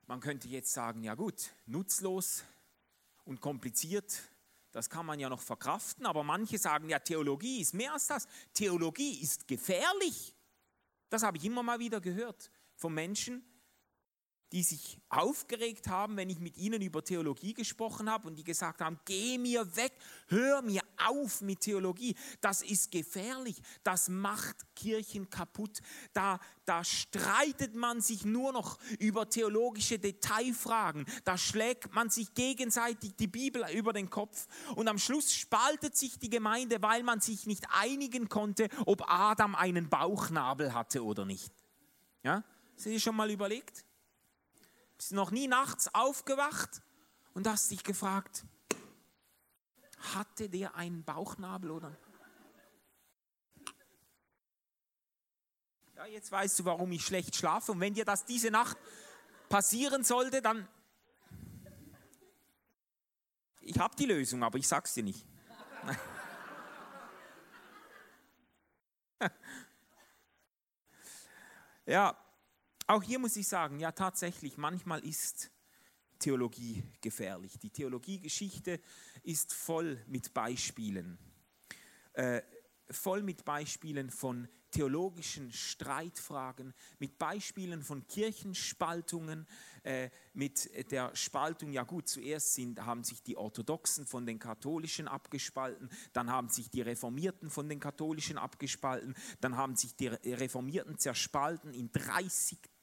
Man 0.07 0.21
könnte 0.21 0.49
jetzt 0.49 0.73
sagen, 0.73 1.03
ja 1.03 1.15
gut, 1.15 1.53
nutzlos 1.67 2.45
und 3.27 3.43
kompliziert, 3.43 4.23
das 4.73 4.89
kann 4.89 5.05
man 5.05 5.21
ja 5.21 5.29
noch 5.29 5.43
verkraften, 5.43 6.07
aber 6.07 6.25
manche 6.25 6.57
sagen, 6.57 6.89
ja, 6.89 7.01
Theologie 7.01 7.61
ist 7.61 7.75
mehr 7.75 7.93
als 7.93 8.07
das. 8.07 8.27
Theologie 8.55 9.21
ist 9.21 9.47
gefährlich. 9.47 10.35
Das 11.11 11.23
habe 11.23 11.37
ich 11.37 11.45
immer 11.45 11.63
mal 11.63 11.81
wieder 11.81 12.01
gehört 12.01 12.51
von 12.77 12.95
Menschen, 12.95 13.45
die 14.53 14.63
sich 14.63 14.99
aufgeregt 15.09 15.89
haben, 15.89 16.17
wenn 16.17 16.31
ich 16.31 16.39
mit 16.39 16.57
ihnen 16.57 16.81
über 16.81 17.05
Theologie 17.05 17.53
gesprochen 17.53 18.09
habe 18.09 18.29
und 18.29 18.37
die 18.37 18.45
gesagt 18.45 18.81
haben, 18.81 18.99
geh 19.05 19.39
mir 19.39 19.77
weg, 19.77 19.93
hör 20.29 20.63
mir 20.63 20.83
auf 21.05 21.41
mit 21.41 21.61
Theologie, 21.61 22.15
das 22.41 22.63
ist 22.63 22.91
gefährlich, 22.93 23.61
das 23.83 24.09
macht 24.09 24.57
Kirchen 24.77 25.29
kaputt, 25.31 25.81
da, 26.13 26.39
da 26.65 26.85
streitet 26.85 27.75
man 27.75 28.01
sich 28.01 28.25
nur 28.25 28.53
noch 28.53 28.79
über 29.01 29.29
theologische 29.29 29.99
Detailfragen, 29.99 31.07
da 31.25 31.37
schlägt 31.37 31.93
man 31.93 32.09
sich 32.09 32.33
gegenseitig 32.35 33.17
die 33.17 33.27
Bibel 33.27 33.65
über 33.75 33.93
den 33.93 34.11
Kopf 34.11 34.47
und 34.77 34.87
am 34.87 34.99
Schluss 34.99 35.35
spaltet 35.35 35.97
sich 35.97 36.19
die 36.19 36.31
Gemeinde, 36.31 36.81
weil 36.83 37.03
man 37.03 37.21
sich 37.21 37.47
nicht 37.47 37.67
einigen 37.71 38.29
konnte, 38.29 38.69
ob 38.87 39.11
Adam 39.11 39.57
einen 39.57 39.89
Bauchnabel 39.89 40.73
hatte 40.73 41.05
oder 41.05 41.25
nicht. 41.25 41.53
Ja? 42.23 42.45
Du 42.77 42.91
dir 42.91 43.01
schon 43.01 43.17
mal 43.17 43.31
überlegt? 43.31 43.85
Bist 44.97 45.13
noch 45.13 45.31
nie 45.31 45.49
nachts 45.49 45.95
aufgewacht 45.95 46.83
und 47.35 47.47
hast 47.47 47.71
dich 47.71 47.85
gefragt, 47.85 48.45
hatte 50.15 50.49
der 50.49 50.75
einen 50.75 51.05
Bauchnabel 51.05 51.71
oder? 51.71 51.97
Ja, 55.97 56.07
jetzt 56.07 56.31
weißt 56.31 56.59
du, 56.59 56.65
warum 56.67 56.93
ich 56.93 57.05
schlecht 57.05 57.37
schlafe. 57.37 57.73
Und 57.73 57.81
wenn 57.81 57.95
dir 57.95 58.05
das 58.05 58.27
diese 58.27 58.51
Nacht 58.51 58.77
passieren 59.49 60.05
sollte, 60.05 60.43
dann. 60.43 60.69
Ich 63.61 63.79
habe 63.79 63.97
die 63.97 64.05
Lösung, 64.07 64.45
aber 64.45 64.59
ich 64.59 64.69
sag's 64.69 64.93
dir 64.95 65.03
nicht. 65.03 65.27
ja, 71.87 72.15
auch 72.87 73.03
hier 73.03 73.19
muss 73.19 73.37
ich 73.37 73.49
sagen, 73.49 73.81
ja 73.81 73.93
tatsächlich, 73.93 74.57
manchmal 74.57 75.05
ist 75.05 75.51
Theologie 76.19 76.83
gefährlich. 77.01 77.59
Die 77.59 77.71
Theologiegeschichte 77.71 78.81
ist 79.23 79.53
voll 79.53 80.03
mit 80.07 80.33
Beispielen. 80.33 81.19
Äh, 82.15 82.41
voll 82.91 83.23
mit 83.23 83.45
Beispielen 83.45 84.11
von 84.11 84.49
theologischen 84.71 85.53
Streitfragen, 85.53 86.75
mit 86.99 87.19
Beispielen 87.19 87.83
von 87.83 88.07
Kirchenspaltungen, 88.07 89.47
äh, 89.85 90.11
mit 90.35 90.91
der 90.91 91.15
Spaltung, 91.15 91.73
ja 91.73 91.85
gut, 91.85 92.09
zuerst 92.09 92.55
sind, 92.55 92.85
haben 92.85 93.05
sich 93.05 93.23
die 93.23 93.37
Orthodoxen 93.37 94.07
von 94.07 94.27
den 94.27 94.39
Katholischen 94.39 95.09
abgespalten, 95.09 95.89
dann 96.13 96.31
haben 96.31 96.49
sich 96.49 96.69
die 96.69 96.83
Reformierten 96.83 97.49
von 97.49 97.69
den 97.69 97.81
Katholischen 97.81 98.39
abgespalten, 98.39 99.15
dann 99.41 99.57
haben 99.57 99.77
sich 99.77 99.95
die 99.97 100.09
Reformierten 100.09 100.99
zerspalten 100.99 101.73
in 101.73 101.91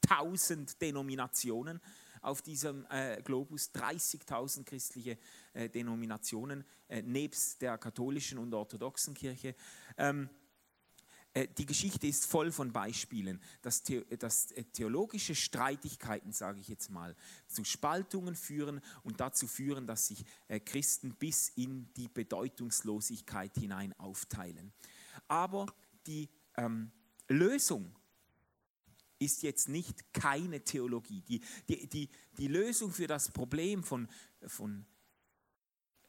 30.000 0.08 0.78
Denominationen 0.80 1.82
auf 2.22 2.42
diesem 2.42 2.86
äh, 2.90 3.22
Globus 3.24 3.72
30.000 3.74 4.64
christliche 4.64 5.18
äh, 5.54 5.70
Denominationen 5.70 6.64
äh, 6.88 7.02
nebst 7.02 7.62
der 7.62 7.78
katholischen 7.78 8.38
und 8.38 8.54
orthodoxen 8.54 9.14
Kirche. 9.14 9.56
Ähm, 9.98 10.30
äh, 11.34 11.48
die 11.48 11.66
Geschichte 11.66 12.08
ist 12.08 12.26
voll 12.26 12.52
von 12.52 12.72
Beispielen, 12.72 13.42
dass, 13.62 13.84
dass 14.20 14.52
äh, 14.52 14.64
theologische 14.66 15.36
Streitigkeiten, 15.36 16.32
sage 16.32 16.60
ich 16.60 16.68
jetzt 16.68 16.90
mal, 16.90 17.16
zu 17.48 17.64
Spaltungen 17.64 18.36
führen 18.36 18.82
und 19.04 19.20
dazu 19.20 19.48
führen, 19.48 19.88
dass 19.88 20.08
sich 20.08 20.24
äh, 20.48 20.60
Christen 20.60 21.16
bis 21.16 21.50
in 21.50 21.92
die 21.96 22.08
Bedeutungslosigkeit 22.08 23.56
hinein 23.58 23.94
aufteilen. 24.00 24.72
Aber 25.28 25.66
die 26.06 26.30
ähm, 26.56 26.92
Lösung 27.28 27.96
ist 29.24 29.44
jetzt 29.44 29.70
nicht 29.70 30.14
keine 30.14 30.64
Theologie. 30.64 31.22
Die, 31.22 31.42
die, 31.68 31.88
die, 31.88 32.10
die 32.38 32.48
Lösung 32.48 32.92
für 32.92 33.08
das 33.08 33.32
Problem 33.32 33.84
von, 33.84 34.08
von 34.46 34.86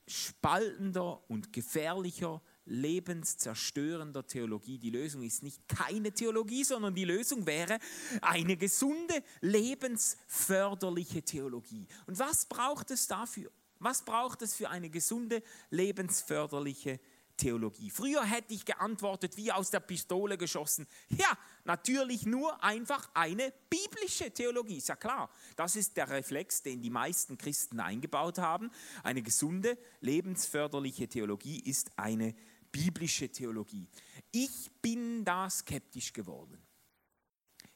spaltender 0.06 1.28
und 1.30 1.52
gefährlicher 1.52 2.42
lebenszerstörender 2.66 4.26
Theologie. 4.26 4.78
Die 4.78 4.90
Lösung 4.90 5.22
ist 5.22 5.42
nicht 5.42 5.66
keine 5.68 6.12
Theologie, 6.12 6.64
sondern 6.64 6.94
die 6.94 7.04
Lösung 7.04 7.46
wäre 7.46 7.78
eine 8.20 8.56
gesunde, 8.56 9.22
lebensförderliche 9.40 11.22
Theologie. 11.22 11.86
Und 12.06 12.18
was 12.18 12.46
braucht 12.46 12.90
es 12.90 13.06
dafür? 13.06 13.50
Was 13.78 14.04
braucht 14.04 14.42
es 14.42 14.54
für 14.54 14.70
eine 14.70 14.88
gesunde, 14.88 15.42
lebensförderliche 15.70 16.98
Theologie? 16.98 17.13
Früher 17.40 18.24
hätte 18.24 18.54
ich 18.54 18.64
geantwortet, 18.64 19.36
wie 19.36 19.52
aus 19.52 19.70
der 19.70 19.80
Pistole 19.80 20.38
geschossen. 20.38 20.86
Ja, 21.08 21.36
natürlich 21.64 22.26
nur 22.26 22.62
einfach 22.62 23.10
eine 23.14 23.52
biblische 23.68 24.30
Theologie. 24.30 24.78
Ist 24.78 24.88
ja 24.88 24.96
klar. 24.96 25.30
Das 25.56 25.76
ist 25.76 25.96
der 25.96 26.08
Reflex, 26.08 26.62
den 26.62 26.80
die 26.80 26.90
meisten 26.90 27.36
Christen 27.36 27.80
eingebaut 27.80 28.38
haben. 28.38 28.70
Eine 29.02 29.22
gesunde, 29.22 29.76
lebensförderliche 30.00 31.08
Theologie 31.08 31.60
ist 31.60 31.90
eine 31.98 32.34
biblische 32.72 33.28
Theologie. 33.30 33.88
Ich 34.32 34.70
bin 34.80 35.24
da 35.24 35.50
skeptisch 35.50 36.12
geworden. 36.12 36.58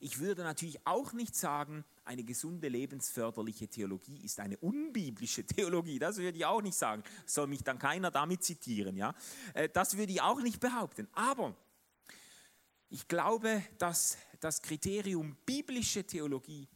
Ich 0.00 0.20
würde 0.20 0.42
natürlich 0.42 0.86
auch 0.86 1.12
nicht 1.12 1.34
sagen, 1.34 1.84
eine 2.08 2.24
gesunde 2.24 2.68
lebensförderliche 2.68 3.68
Theologie 3.68 4.24
ist 4.24 4.40
eine 4.40 4.56
unbiblische 4.58 5.44
Theologie. 5.46 5.98
Das 5.98 6.16
würde 6.16 6.38
ich 6.38 6.44
auch 6.44 6.62
nicht 6.62 6.76
sagen. 6.76 7.02
Soll 7.26 7.46
mich 7.46 7.62
dann 7.62 7.78
keiner 7.78 8.10
damit 8.10 8.42
zitieren. 8.42 8.96
Ja? 8.96 9.14
Äh, 9.54 9.68
das 9.68 9.96
würde 9.96 10.12
ich 10.12 10.20
auch 10.20 10.40
nicht 10.40 10.60
behaupten. 10.60 11.06
Aber 11.12 11.54
ich 12.88 13.06
glaube, 13.06 13.62
dass 13.78 14.18
das 14.40 14.62
Kriterium 14.62 15.36
biblische 15.46 16.04
Theologie 16.04 16.66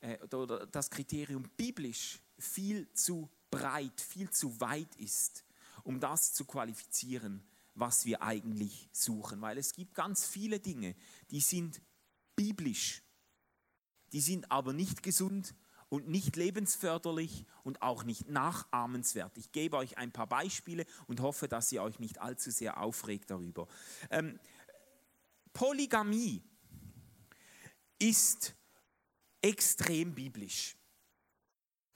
äh, 0.00 0.18
oder 0.34 0.66
das 0.66 0.88
Kriterium 0.90 1.50
biblisch 1.56 2.20
viel 2.38 2.90
zu 2.92 3.28
breit, 3.50 4.00
viel 4.00 4.30
zu 4.30 4.60
weit 4.60 4.94
ist 4.96 5.44
um 5.84 6.00
das 6.00 6.32
zu 6.32 6.44
qualifizieren, 6.44 7.46
was 7.74 8.04
wir 8.04 8.22
eigentlich 8.22 8.88
suchen. 8.90 9.40
Weil 9.40 9.58
es 9.58 9.72
gibt 9.72 9.94
ganz 9.94 10.26
viele 10.26 10.58
Dinge, 10.58 10.96
die 11.30 11.40
sind 11.40 11.80
biblisch, 12.34 13.02
die 14.14 14.20
sind 14.20 14.50
aber 14.52 14.72
nicht 14.72 15.02
gesund 15.02 15.54
und 15.88 16.08
nicht 16.08 16.36
lebensförderlich 16.36 17.44
und 17.64 17.82
auch 17.82 18.04
nicht 18.04 18.28
nachahmenswert. 18.28 19.36
Ich 19.36 19.50
gebe 19.50 19.76
euch 19.76 19.98
ein 19.98 20.12
paar 20.12 20.28
Beispiele 20.28 20.86
und 21.08 21.20
hoffe, 21.20 21.48
dass 21.48 21.72
ihr 21.72 21.82
euch 21.82 21.98
nicht 21.98 22.20
allzu 22.20 22.52
sehr 22.52 22.80
aufregt 22.80 23.30
darüber. 23.30 23.66
Ähm, 24.10 24.38
Polygamie 25.52 26.42
ist 27.98 28.54
extrem 29.42 30.14
biblisch. 30.14 30.76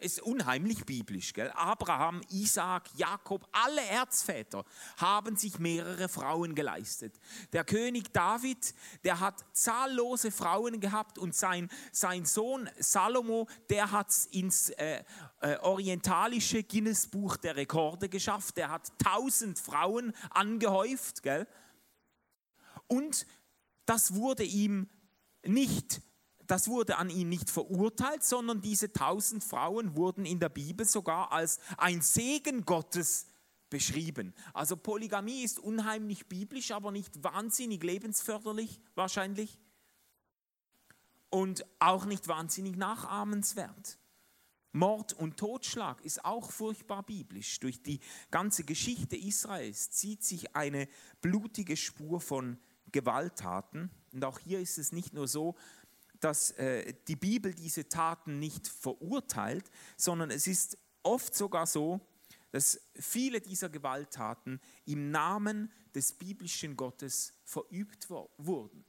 Ist 0.01 0.23
unheimlich 0.23 0.87
biblisch, 0.87 1.33
gell? 1.33 1.51
Abraham, 1.57 2.21
Isaac, 2.31 2.89
Jakob, 2.95 3.49
alle 3.51 3.85
Erzväter 3.85 4.65
haben 4.97 5.35
sich 5.35 5.59
mehrere 5.59 6.09
Frauen 6.09 6.55
geleistet. 6.55 7.19
Der 7.53 7.65
König 7.65 8.13
David, 8.13 8.75
der 9.03 9.19
hat 9.19 9.45
zahllose 9.53 10.31
Frauen 10.31 10.79
gehabt 10.79 11.19
und 11.19 11.35
sein, 11.35 11.69
sein 11.91 12.27
Sohn 12.27 12.71
Salomo, 12.79 13.49
der 13.71 13.91
hat 13.91 14.11
es 14.11 14.27
ins 14.27 14.71
äh, 14.71 15.03
äh, 15.41 15.57
orientalische 15.57 16.63
Guinness-Buch 16.63 17.37
der 17.37 17.57
Rekorde 17.57 18.09
geschafft. 18.09 18.57
Der 18.57 18.71
hat 18.71 18.93
tausend 18.99 19.59
Frauen 19.59 20.15
angehäuft, 20.31 21.25
gell? 21.25 21.49
Und 22.87 23.27
das 23.85 24.15
wurde 24.15 24.45
ihm 24.45 24.89
nicht 25.45 26.03
das 26.49 26.67
wurde 26.67 26.97
an 26.97 27.11
ihn 27.11 27.29
nicht 27.29 27.51
verurteilt, 27.51 28.25
sondern 28.25 28.61
diese 28.61 28.93
tausend 28.93 29.45
Frauen 29.45 29.95
wurden 29.95 30.25
in 30.25 30.41
der 30.41 30.49
Bibel 30.49 30.87
sogar 30.87 31.31
als 31.31 31.61
ein 31.77 32.01
Segen 32.01 32.65
Gottes 32.65 33.27
beschrieben. 33.71 34.35
Also 34.55 34.77
Polygamie 34.77 35.43
ist 35.43 35.59
unheimlich 35.59 36.27
biblisch, 36.27 36.71
aber 36.71 36.91
nicht 36.91 37.23
wahnsinnig 37.23 37.83
lebensförderlich 37.83 38.81
wahrscheinlich 38.95 39.61
und 41.29 41.67
auch 41.79 42.07
nicht 42.07 42.29
wahnsinnig 42.29 42.77
nachahmenswert. 42.77 43.99
Mord 44.73 45.13
und 45.13 45.37
Totschlag 45.37 46.01
ist 46.03 46.25
auch 46.25 46.51
furchtbar 46.51 47.03
biblisch. 47.03 47.61
Durch 47.61 47.83
die 47.83 48.01
ganze 48.31 48.65
Geschichte 48.65 49.17
Israels 49.17 49.91
zieht 49.91 50.25
sich 50.25 50.57
eine 50.57 50.89
blutige 51.21 51.77
Spur 51.77 52.21
von 52.21 52.59
Gewalttaten. 52.93 53.91
Und 54.13 54.25
auch 54.25 54.39
hier 54.39 54.61
ist 54.61 54.79
es 54.79 54.93
nicht 54.93 55.13
nur 55.15 55.29
so, 55.29 55.57
dass 56.21 56.53
äh, 56.53 56.95
die 57.07 57.17
Bibel 57.17 57.55
diese 57.55 57.89
Taten 57.89 58.39
nicht 58.39 58.69
verurteilt, 58.69 59.71
sondern 59.97 60.31
es 60.31 60.47
ist 60.47 60.79
oft 61.03 61.35
sogar 61.35 61.67
so, 61.67 62.01
dass 62.51 62.81
viele 62.95 63.41
dieser 63.41 63.69
Gewalttaten 63.69 64.61
im 64.87 65.11
Namen 65.11 65.71
des 65.95 66.13
biblischen 66.13 66.77
Gottes 66.77 67.35
verübt 67.45 68.09
wurden. 68.11 68.85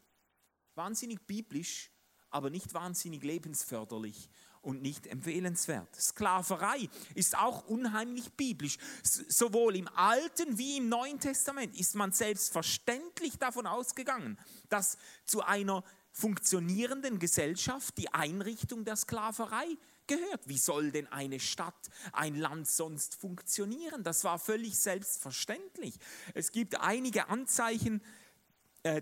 Wahnsinnig 0.76 1.26
biblisch, 1.28 1.92
aber 2.30 2.50
nicht 2.50 2.74
wahnsinnig 2.74 3.24
lebensförderlich 3.24 4.30
und 4.62 4.82
nicht 4.82 5.08
empfehlenswert. 5.08 5.94
Sklaverei 5.96 6.90
ist 7.16 7.38
auch 7.38 7.68
unheimlich 7.68 8.32
biblisch. 8.34 8.78
Sowohl 9.04 9.76
im 9.76 9.88
Alten 9.90 10.58
wie 10.58 10.78
im 10.78 10.90
Neuen 10.90 11.20
Testament 11.20 11.78
ist 11.80 11.96
man 11.96 12.12
selbstverständlich 12.12 13.38
davon 13.38 13.68
ausgegangen, 13.68 14.38
dass 14.70 14.98
zu 15.26 15.42
einer 15.42 15.84
funktionierenden 16.12 17.20
Gesellschaft 17.20 17.98
die 17.98 18.14
Einrichtung 18.14 18.86
der 18.86 18.96
Sklaverei 18.96 19.78
gehört. 20.08 20.48
Wie 20.48 20.58
soll 20.58 20.92
denn 20.92 21.08
eine 21.08 21.40
Stadt, 21.40 21.90
ein 22.12 22.36
Land 22.36 22.68
sonst 22.68 23.16
funktionieren? 23.16 24.04
Das 24.04 24.24
war 24.24 24.40
völlig 24.40 24.78
selbstverständlich. 24.78 25.96
Es 26.34 26.52
gibt 26.52 26.82
einige 26.82 27.30
Anzeichen 27.30 28.02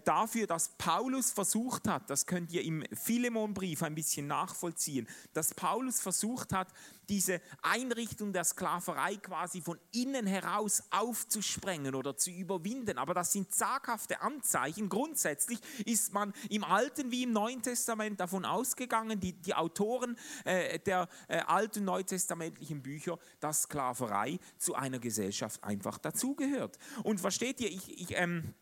dafür, 0.03 0.47
dass 0.47 0.69
Paulus 0.77 1.31
versucht 1.31 1.87
hat, 1.87 2.09
das 2.09 2.25
könnt 2.25 2.51
ihr 2.51 2.63
im 2.63 2.83
Philemonbrief 2.93 3.83
ein 3.83 3.93
bisschen 3.93 4.27
nachvollziehen, 4.27 5.07
dass 5.33 5.53
Paulus 5.53 5.99
versucht 5.99 6.51
hat, 6.51 6.67
diese 7.09 7.41
Einrichtung 7.61 8.33
der 8.33 8.43
Sklaverei 8.43 9.15
quasi 9.17 9.61
von 9.61 9.79
innen 9.91 10.27
heraus 10.27 10.83
aufzusprengen 10.91 11.95
oder 11.95 12.17
zu 12.17 12.31
überwinden. 12.31 12.97
Aber 12.97 13.13
das 13.13 13.31
sind 13.31 13.53
zaghafte 13.53 14.21
Anzeichen. 14.21 14.89
Grundsätzlich 14.89 15.59
ist 15.85 16.13
man 16.13 16.33
im 16.49 16.63
Alten 16.63 17.11
wie 17.11 17.23
im 17.23 17.31
Neuen 17.31 17.61
Testament 17.61 18.19
davon 18.19 18.45
ausgegangen, 18.45 19.19
die, 19.19 19.33
die 19.33 19.55
Autoren 19.55 20.17
äh, 20.43 20.79
der 20.79 21.07
äh, 21.27 21.39
alten 21.39 21.85
neutestamentlichen 21.85 22.81
Bücher, 22.81 23.17
dass 23.39 23.63
Sklaverei 23.63 24.39
zu 24.57 24.75
einer 24.75 24.99
Gesellschaft 24.99 25.63
einfach 25.63 25.97
dazugehört. 25.97 26.77
Und 27.03 27.21
versteht 27.21 27.59
ihr, 27.61 27.69
ich, 27.69 28.01
ich 28.01 28.17
ähm, 28.17 28.53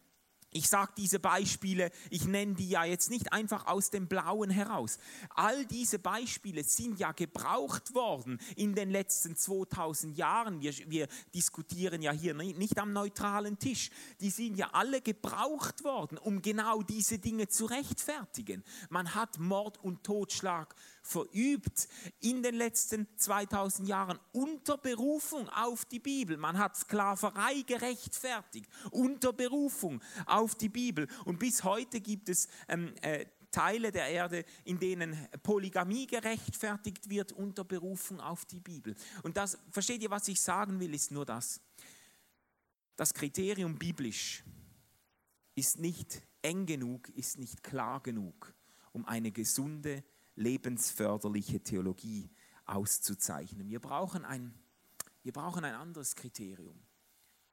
ich 0.55 0.69
sage 0.69 0.93
diese 0.95 1.19
Beispiele, 1.19 1.91
ich 2.09 2.25
nenne 2.27 2.53
die 2.53 2.69
ja 2.69 2.85
jetzt 2.85 3.09
nicht 3.09 3.33
einfach 3.33 3.67
aus 3.67 3.89
dem 3.89 4.07
Blauen 4.07 4.49
heraus. 4.49 4.99
All 5.31 5.65
diese 5.65 5.99
Beispiele 5.99 6.63
sind 6.63 6.97
ja 6.97 7.11
gebraucht 7.11 7.93
worden 7.93 8.39
in 8.55 8.73
den 8.73 8.89
letzten 8.89 9.35
2000 9.35 10.17
Jahren. 10.17 10.61
Wir, 10.61 10.73
wir 10.87 11.09
diskutieren 11.33 12.01
ja 12.01 12.13
hier 12.13 12.33
nicht 12.33 12.79
am 12.79 12.93
neutralen 12.93 13.59
Tisch. 13.59 13.89
Die 14.21 14.29
sind 14.29 14.55
ja 14.55 14.69
alle 14.71 15.01
gebraucht 15.01 15.83
worden, 15.83 16.17
um 16.17 16.41
genau 16.41 16.81
diese 16.83 17.19
Dinge 17.19 17.49
zu 17.49 17.65
rechtfertigen. 17.65 18.63
Man 18.89 19.13
hat 19.13 19.37
Mord 19.39 19.83
und 19.83 20.05
Totschlag 20.05 20.73
verübt 21.01 21.89
in 22.21 22.41
den 22.41 22.55
letzten 22.55 23.07
2000 23.17 23.89
Jahren 23.89 24.19
unter 24.31 24.77
Berufung 24.77 25.49
auf 25.49 25.83
die 25.83 25.99
Bibel. 25.99 26.37
Man 26.37 26.57
hat 26.57 26.77
Sklaverei 26.77 27.61
gerechtfertigt 27.67 28.69
unter 28.91 29.33
Berufung 29.33 30.01
auf 30.25 30.44
die 30.53 30.69
Bibel. 30.69 31.07
Und 31.23 31.39
bis 31.39 31.63
heute 31.63 32.01
gibt 32.01 32.29
es 32.29 32.47
ähm, 32.67 32.93
äh, 33.01 33.25
Teile 33.55 33.91
der 33.91 34.09
Erde, 34.09 34.43
in 34.65 34.79
denen 34.79 35.17
Polygamie 35.41 36.07
gerechtfertigt 36.07 37.09
wird 37.09 37.31
unter 37.31 37.63
Berufung 37.63 38.19
auf 38.19 38.43
die 38.43 38.59
Bibel. 38.59 38.95
Und 39.23 39.37
das, 39.37 39.57
versteht 39.71 40.03
ihr, 40.03 40.11
was 40.11 40.27
ich 40.27 40.41
sagen 40.41 40.79
will, 40.79 40.93
ist 40.93 41.11
nur 41.11 41.25
das. 41.25 41.61
Das 42.97 43.13
Kriterium 43.13 43.79
biblisch 43.79 44.43
ist 45.55 45.79
nicht 45.79 46.21
eng 46.41 46.65
genug, 46.65 47.07
ist 47.09 47.39
nicht 47.39 47.63
klar 47.63 48.03
genug, 48.03 48.53
um 48.91 49.05
eine 49.05 49.31
gesunde 49.31 50.03
lebensförderliche 50.35 51.61
Theologie 51.61 52.29
auszuzeichnen. 52.65 53.69
Wir 53.69 53.79
brauchen 53.79 54.25
ein, 54.25 54.53
wir 55.23 55.31
brauchen 55.31 55.63
ein 55.63 55.75
anderes 55.75 56.15
Kriterium. 56.15 56.77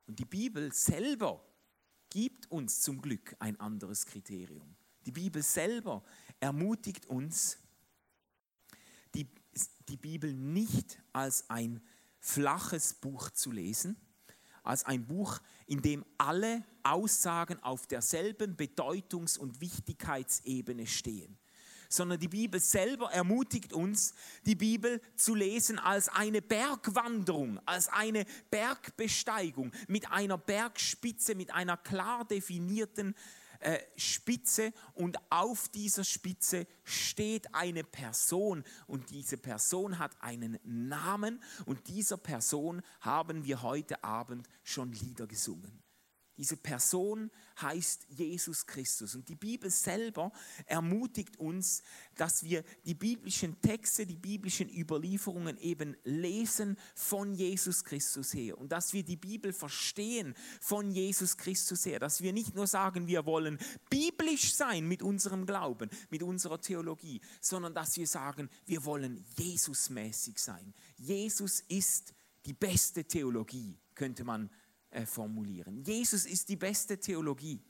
Und 0.07 0.19
die 0.19 0.25
Bibel 0.25 0.73
selber 0.73 1.45
gibt 2.13 2.51
uns 2.51 2.83
zum 2.83 3.01
Glück 3.01 3.35
ein 3.39 3.59
anderes 3.59 4.05
Kriterium. 4.05 4.77
Die 5.07 5.13
Bibel 5.13 5.43
selber 5.43 6.05
ermutigt 6.41 7.07
uns, 7.07 7.57
die, 9.15 9.27
die 9.89 9.97
Bibel 9.97 10.35
nicht 10.35 11.01
als 11.15 11.49
ein 11.49 11.81
flaches 12.21 12.93
Buch 12.93 13.31
zu 13.31 13.51
lesen, 13.51 13.97
als 14.63 14.85
ein 14.85 15.07
Buch, 15.07 15.41
in 15.67 15.81
dem 15.81 16.05
alle 16.19 16.63
Aussagen 16.83 17.63
auf 17.63 17.87
derselben 17.87 18.57
Bedeutungs- 18.57 19.39
und 19.39 19.63
Wichtigkeitsebene 19.63 20.87
stehen 20.87 21.39
sondern 21.93 22.19
die 22.19 22.29
Bibel 22.29 22.61
selber 22.61 23.13
ermutigt 23.13 23.73
uns, 23.73 24.15
die 24.47 24.55
Bibel 24.55 25.01
zu 25.15 25.35
lesen 25.35 25.79
als 25.79 26.09
eine 26.09 26.41
Bergwanderung, 26.41 27.61
als 27.67 27.89
eine 27.89 28.25
Bergbesteigung 28.51 29.73
mit 29.89 30.11
einer 30.11 30.39
Bergspitze, 30.39 31.35
mit 31.35 31.53
einer 31.53 31.77
klar 31.77 32.25
definierten 32.25 33.15
äh, 33.61 33.79
Spitze. 33.97 34.73
Und 34.95 35.19
auf 35.31 35.69
dieser 35.69 36.05
Spitze 36.05 36.67
steht 36.85 37.55
eine 37.55 37.85
Person. 37.85 38.65
Und 38.87 39.11
diese 39.11 39.37
Person 39.37 39.99
hat 39.99 40.21
einen 40.21 40.59
Namen. 40.65 41.43
Und 41.67 41.89
dieser 41.89 42.17
Person 42.17 42.83
haben 43.01 43.45
wir 43.45 43.63
heute 43.63 44.03
Abend 44.03 44.49
schon 44.63 44.93
Lieder 44.93 45.27
gesungen. 45.27 45.83
Diese 46.39 46.57
Person 46.57 47.31
heißt 47.61 48.07
Jesus 48.09 48.67
Christus. 48.67 49.15
Und 49.15 49.29
die 49.29 49.35
Bibel 49.35 49.71
selber 49.71 50.33
ermutigt 50.65 51.37
uns, 51.39 51.83
dass 52.15 52.43
wir 52.43 52.65
die 52.87 52.95
biblischen 52.95 53.61
Texte, 53.61 54.07
die 54.07 54.17
biblischen 54.17 54.71
Überlieferungen 54.71 55.59
eben 55.59 55.95
lesen 56.05 56.79
von 56.95 57.35
Jesus 57.35 57.85
Christus 57.85 58.33
her. 58.33 58.57
Und 58.57 58.73
dass 58.73 58.95
wir 58.95 59.03
die 59.03 59.19
Bibel 59.19 59.53
verstehen 59.53 60.35
von 60.61 60.91
Jesus 60.91 61.37
Christus 61.37 61.85
her. 61.85 61.99
Dass 61.99 62.23
wir 62.23 62.33
nicht 62.33 62.55
nur 62.55 62.67
sagen, 62.67 63.07
wir 63.07 63.27
wollen 63.27 63.59
biblisch 63.91 64.55
sein 64.55 64.89
mit 64.89 65.03
unserem 65.03 65.45
Glauben, 65.45 65.91
mit 66.09 66.23
unserer 66.23 66.61
Theologie, 66.61 67.21
sondern 67.43 67.75
dass 67.75 67.99
wir 67.99 68.07
sagen, 68.07 68.49
wir 68.65 68.87
wollen 68.87 69.23
Jesusmäßig 69.37 70.39
sein. 70.39 70.73
Jesus 70.97 71.61
ist 71.69 72.15
die 72.47 72.55
beste 72.55 73.05
Theologie, 73.05 73.79
könnte 73.95 74.25
man 74.25 74.49
sagen 74.49 74.62
formulieren. 75.07 75.83
Jesus 75.85 76.27
ist 76.27 76.49
die 76.49 76.57
beste 76.57 76.99
Theologie. 76.99 77.61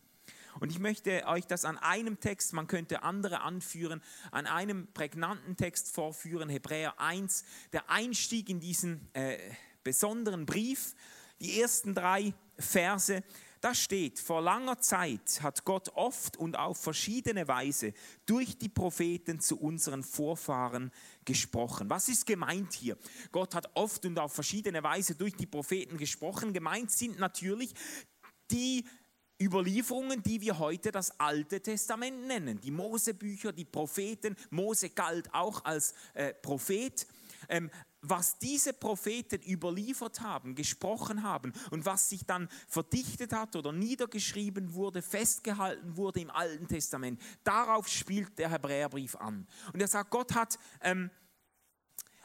Und 0.61 0.71
ich 0.71 0.79
möchte 0.79 1.27
euch 1.27 1.47
das 1.47 1.65
an 1.65 1.79
einem 1.79 2.21
Text, 2.21 2.53
man 2.53 2.67
könnte 2.67 3.03
andere 3.03 3.41
anführen, 3.41 4.03
an 4.31 4.47
einem 4.47 4.87
prägnanten 4.93 5.57
Text 5.57 5.95
vorführen, 5.95 6.49
Hebräer 6.49 7.01
1, 7.01 7.45
der 7.73 7.89
Einstieg 7.89 8.49
in 8.49 8.61
diesen 8.61 9.09
äh, 9.15 9.39
besonderen 9.83 10.47
Brief, 10.47 10.95
die 11.41 11.61
ersten 11.61 11.95
drei 11.95 12.35
Verse. 12.59 13.23
Da 13.62 13.77
steht, 13.77 14.18
vor 14.18 14.42
langer 14.42 14.81
Zeit 14.81 15.40
hat 15.40 15.64
Gott 15.64 15.90
oft 15.90 16.37
und 16.37 16.59
auf 16.59 16.79
verschiedene 16.79 17.46
Weise 17.46 17.94
durch 18.27 18.59
die 18.59 18.68
Propheten 18.68 19.38
zu 19.38 19.57
unseren 19.57 20.03
Vorfahren 20.03 20.90
gesprochen. 21.25 21.88
Was 21.88 22.09
ist 22.09 22.27
gemeint 22.27 22.72
hier? 22.72 22.98
Gott 23.31 23.55
hat 23.55 23.70
oft 23.75 24.05
und 24.05 24.18
auf 24.18 24.33
verschiedene 24.33 24.83
Weise 24.83 25.14
durch 25.14 25.37
die 25.37 25.46
Propheten 25.46 25.96
gesprochen. 25.96 26.53
Gemeint 26.53 26.90
sind 26.90 27.20
natürlich 27.20 27.72
die 28.51 28.85
Überlieferungen, 29.40 30.25
die 30.25 30.40
wir 30.40 30.59
heute 30.59 30.90
das 30.90 31.20
Alte 31.20 31.61
Testament 31.61 32.27
nennen. 32.27 32.61
Die 32.61 32.72
Mosebücher, 32.72 33.53
die 33.53 33.64
Propheten. 33.64 34.35
Mose 34.51 34.90
galt 34.90 35.33
auch 35.33 35.64
als 35.64 35.94
äh, 36.14 36.35
Prophet. 36.35 37.07
Ähm, 37.48 37.70
was 38.03 38.38
diese 38.38 38.73
Propheten 38.73 39.41
überliefert 39.43 40.21
haben, 40.21 40.55
gesprochen 40.57 41.23
haben 41.23 41.53
und 41.71 41.87
was 41.87 42.09
sich 42.09 42.27
dann 42.27 42.49
verdichtet 42.69 43.33
hat 43.33 43.55
oder 43.55 43.73
niedergeschrieben 43.73 44.75
wurde, 44.75 45.03
festgehalten 45.03 45.97
wurde 45.97 46.21
im 46.21 46.31
Alten 46.31 46.67
Testament, 46.67 47.21
darauf 47.45 47.88
spielt 47.88 48.38
der 48.38 48.51
Hebräerbrief 48.51 49.15
an. 49.17 49.47
Und 49.73 49.81
er 49.81 49.88
sagt, 49.88 50.11
Gott 50.11 50.35
hat 50.35 50.59
ähm, 50.81 51.11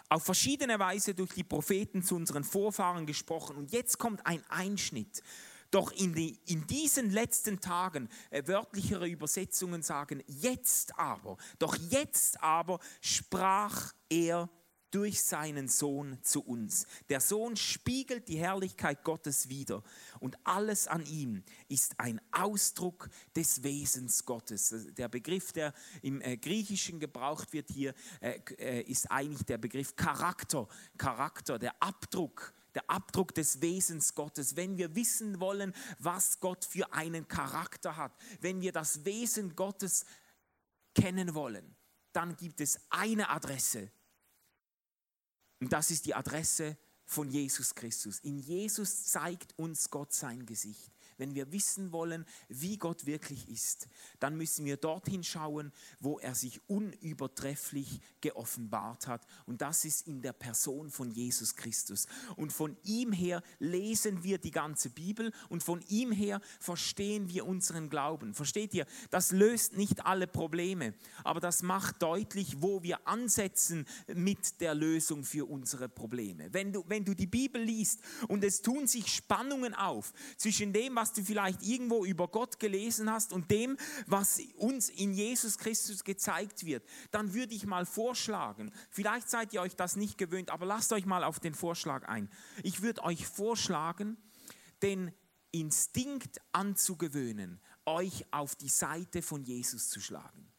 auf 0.10 0.24
verschiedene 0.24 0.80
Weise 0.80 1.14
durch 1.14 1.34
die 1.34 1.44
Propheten 1.44 2.02
zu 2.02 2.16
unseren 2.16 2.44
Vorfahren 2.44 3.06
gesprochen. 3.06 3.56
Und 3.56 3.72
jetzt 3.72 4.00
kommt 4.00 4.26
ein 4.26 4.44
Einschnitt. 4.50 5.22
Doch 5.70 5.92
in, 5.92 6.16
die, 6.16 6.40
in 6.46 6.66
diesen 6.66 7.12
letzten 7.12 7.60
Tagen, 7.60 8.10
äh, 8.30 8.42
wörtlichere 8.48 9.08
Übersetzungen 9.08 9.84
sagen, 9.84 10.24
jetzt 10.28 10.98
aber, 10.98 11.38
doch 11.60 11.76
jetzt 11.90 12.42
aber 12.42 12.80
sprach 13.02 13.94
er 14.10 14.50
durch 14.92 15.22
seinen 15.22 15.68
Sohn 15.68 16.18
zu 16.24 16.42
uns. 16.42 16.88
Der 17.10 17.20
Sohn 17.20 17.56
spiegelt 17.56 18.28
die 18.28 18.38
Herrlichkeit 18.38 19.04
Gottes 19.04 19.50
wider 19.50 19.84
und 20.20 20.38
alles 20.44 20.88
an 20.88 21.06
ihm 21.06 21.44
ist 21.68 22.00
ein 22.00 22.22
Ausdruck 22.32 23.10
des 23.36 23.64
Wesens 23.64 24.26
Gottes. 24.26 24.74
Der 24.98 25.10
Begriff, 25.10 25.52
der 25.52 25.74
im 26.02 26.22
äh, 26.22 26.38
Griechischen 26.38 27.00
gebraucht 27.00 27.54
wird 27.54 27.70
hier, 27.70 27.94
äh, 28.22 28.40
äh, 28.58 28.82
ist 28.82 29.12
eigentlich 29.12 29.46
der 29.46 29.58
Begriff 29.58 29.96
Charakter, 29.96 30.68
Charakter, 30.98 31.60
der 31.60 31.82
Abdruck 31.82 32.54
der 32.76 32.92
Abdruck 32.92 33.34
des 33.34 33.60
Wesens 33.64 34.14
Gottes, 34.14 34.56
wenn 34.56 34.78
wir 34.78 34.94
wissen 34.94 35.40
wollen, 35.40 35.74
was 35.98 36.40
Gott 36.40 36.64
für 36.64 36.94
einen 36.94 37.28
Charakter 37.28 37.98
hat, 37.98 38.16
wenn 38.40 38.62
wir 38.62 38.72
das 38.72 39.04
Wesen 39.04 39.56
Gottes 39.56 40.06
kennen 40.94 41.34
wollen, 41.34 41.76
dann 42.14 42.36
gibt 42.36 42.62
es 42.62 42.80
eine 42.92 43.30
Adresse. 43.30 43.92
Und 45.60 45.74
das 45.74 45.92
ist 45.92 46.06
die 46.06 46.16
Adresse 46.16 46.78
von 47.06 47.30
Jesus 47.30 47.74
Christus. 47.74 48.20
In 48.20 48.40
Jesus 48.40 49.06
zeigt 49.06 49.58
uns 49.58 49.90
Gott 49.90 50.14
sein 50.14 50.46
Gesicht 50.46 50.92
wenn 51.18 51.36
wir 51.36 51.52
wissen 51.52 51.92
wollen, 51.92 52.26
wie 52.48 52.78
Gott 52.78 53.06
wirklich 53.06 53.50
ist, 53.50 53.88
dann 54.20 54.38
müssen 54.38 54.66
wir 54.66 54.78
dorthin 54.78 55.24
schauen, 55.24 55.72
wo 56.00 56.20
er 56.20 56.36
sich 56.36 56.62
unübertrefflich 56.68 58.00
geoffenbart 58.22 59.08
hat. 59.08 59.26
Und 59.46 59.62
das 59.62 59.86
ist 59.86 60.08
in 60.08 60.22
der 60.22 60.34
Person 60.34 60.90
von 60.90 61.12
Jesus 61.12 61.56
Christus. 61.56 62.08
Und 62.36 62.54
von 62.54 62.78
ihm 62.84 63.12
her 63.12 63.42
lesen 63.60 64.24
wir 64.24 64.38
die 64.38 64.52
ganze 64.52 64.90
Bibel 64.90 65.32
und 65.50 65.64
von 65.64 65.82
ihm 65.88 66.12
her 66.12 66.42
verstehen 66.60 67.30
wir 67.30 67.46
unseren 67.46 67.90
Glauben. 67.90 68.34
Versteht 68.34 68.74
ihr? 68.74 68.86
Das 69.10 69.32
löst 69.32 69.78
nicht 69.78 70.06
alle 70.06 70.28
Probleme, 70.28 70.94
aber 71.24 71.40
das 71.40 71.62
macht 71.62 72.02
deutlich, 72.02 72.62
wo 72.62 72.84
wir 72.84 73.08
ansetzen 73.08 73.86
mit 74.14 74.62
der 74.62 74.76
Lösung 74.76 75.24
für 75.24 75.50
unsere 75.50 75.90
Probleme. 75.90 76.54
Wenn 76.54 76.74
du, 76.74 76.84
wenn 76.88 77.06
du 77.06 77.14
die 77.14 77.28
Bibel 77.28 77.62
liest 77.62 78.02
und 78.28 78.44
es 78.44 78.62
tun 78.62 78.88
sich 78.88 79.08
Spannungen 79.08 79.74
auf 79.74 80.14
zwischen 80.38 80.74
dem, 80.74 80.96
was 80.96 81.07
was 81.08 81.14
du 81.14 81.24
vielleicht 81.24 81.64
irgendwo 81.64 82.04
über 82.04 82.28
Gott 82.28 82.60
gelesen 82.60 83.10
hast 83.10 83.32
und 83.32 83.50
dem, 83.50 83.78
was 84.08 84.42
uns 84.58 84.90
in 84.90 85.14
Jesus 85.14 85.58
Christus 85.58 86.04
gezeigt 86.04 86.66
wird, 86.66 86.84
dann 87.12 87.34
würde 87.34 87.56
ich 87.56 87.66
mal 87.66 87.86
vorschlagen, 87.86 88.74
vielleicht 88.90 89.30
seid 89.30 89.54
ihr 89.54 89.62
euch 89.62 89.78
das 89.78 89.96
nicht 89.96 90.18
gewöhnt, 90.18 90.50
aber 90.50 90.66
lasst 90.66 90.92
euch 90.92 91.06
mal 91.06 91.24
auf 91.24 91.40
den 91.40 91.54
Vorschlag 91.54 92.10
ein. 92.10 92.30
Ich 92.62 92.82
würde 92.82 93.06
euch 93.06 93.26
vorschlagen, 93.26 94.18
den 94.82 95.14
Instinkt 95.52 96.42
anzugewöhnen, 96.52 97.62
euch 97.86 98.26
auf 98.32 98.56
die 98.56 98.68
Seite 98.68 99.22
von 99.22 99.44
Jesus 99.44 99.88
zu 99.88 100.02
schlagen. 100.02 100.52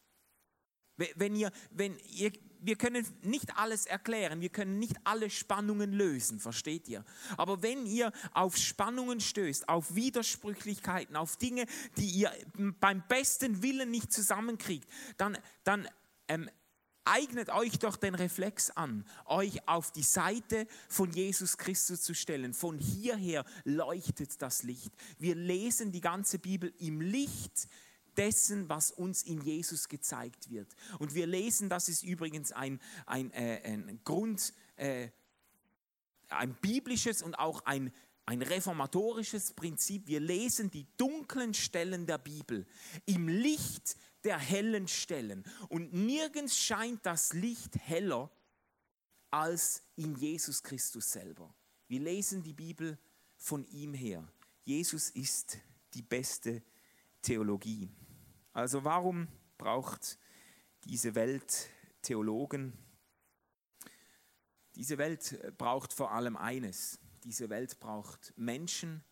Wenn 0.97 1.35
ihr, 1.35 1.51
wenn 1.69 1.95
ihr 2.09 2.31
wir 2.61 2.75
können 2.75 3.05
nicht 3.21 3.57
alles 3.57 3.85
erklären, 3.85 4.41
wir 4.41 4.49
können 4.49 4.79
nicht 4.79 4.95
alle 5.03 5.29
Spannungen 5.29 5.93
lösen, 5.93 6.39
versteht 6.39 6.87
ihr? 6.87 7.03
Aber 7.37 7.61
wenn 7.61 7.85
ihr 7.85 8.11
auf 8.33 8.57
Spannungen 8.57 9.19
stößt, 9.19 9.69
auf 9.69 9.95
Widersprüchlichkeiten, 9.95 11.15
auf 11.15 11.37
Dinge, 11.37 11.65
die 11.97 12.09
ihr 12.09 12.31
beim 12.79 13.03
besten 13.07 13.61
Willen 13.63 13.91
nicht 13.91 14.11
zusammenkriegt, 14.11 14.87
dann, 15.17 15.37
dann 15.63 15.87
ähm, 16.27 16.49
eignet 17.05 17.49
euch 17.49 17.79
doch 17.79 17.95
den 17.95 18.15
Reflex 18.15 18.69
an, 18.69 19.05
euch 19.25 19.67
auf 19.67 19.91
die 19.91 20.03
Seite 20.03 20.67
von 20.87 21.11
Jesus 21.11 21.57
Christus 21.57 22.01
zu 22.01 22.13
stellen. 22.13 22.53
Von 22.53 22.77
hierher 22.77 23.45
leuchtet 23.63 24.41
das 24.41 24.63
Licht. 24.63 24.91
Wir 25.17 25.35
lesen 25.35 25.91
die 25.91 26.01
ganze 26.01 26.39
Bibel 26.39 26.73
im 26.79 27.01
Licht 27.01 27.67
dessen, 28.19 28.67
was 28.67 28.91
uns 28.91 29.23
in 29.23 29.41
Jesus 29.41 29.87
gezeigt 29.87 30.49
wird. 30.49 30.75
Und 30.99 31.15
wir 31.15 31.25
lesen, 31.25 31.69
das 31.69 31.87
ist 31.87 32.03
übrigens 32.03 32.51
ein, 32.51 32.79
ein, 33.05 33.31
äh, 33.31 33.61
ein 33.63 34.01
Grund, 34.03 34.53
äh, 34.75 35.09
ein 36.27 36.53
biblisches 36.55 37.21
und 37.21 37.35
auch 37.35 37.65
ein, 37.65 37.93
ein 38.25 38.41
reformatorisches 38.41 39.53
Prinzip. 39.53 40.05
Wir 40.07 40.19
lesen 40.19 40.69
die 40.69 40.85
dunklen 40.97 41.53
Stellen 41.53 42.05
der 42.05 42.17
Bibel 42.17 42.67
im 43.05 43.27
Licht 43.27 43.97
der 44.25 44.37
hellen 44.37 44.87
Stellen. 44.87 45.45
Und 45.69 45.93
nirgends 45.93 46.57
scheint 46.57 47.05
das 47.05 47.33
Licht 47.33 47.77
heller 47.77 48.29
als 49.31 49.81
in 49.95 50.15
Jesus 50.15 50.61
Christus 50.61 51.11
selber. 51.11 51.53
Wir 51.87 52.01
lesen 52.01 52.43
die 52.43 52.53
Bibel 52.53 52.97
von 53.37 53.65
ihm 53.67 53.93
her. 53.93 54.27
Jesus 54.63 55.09
ist 55.11 55.57
die 55.93 56.01
beste 56.01 56.61
Theologie. 57.21 57.89
Also 58.53 58.83
warum 58.83 59.27
braucht 59.57 60.17
diese 60.85 61.15
Welt 61.15 61.69
Theologen? 62.01 62.73
Diese 64.75 64.97
Welt 64.97 65.57
braucht 65.57 65.93
vor 65.93 66.11
allem 66.11 66.35
eines. 66.37 66.99
Diese 67.23 67.49
Welt 67.49 67.79
braucht 67.79 68.33
Menschen, 68.37 69.03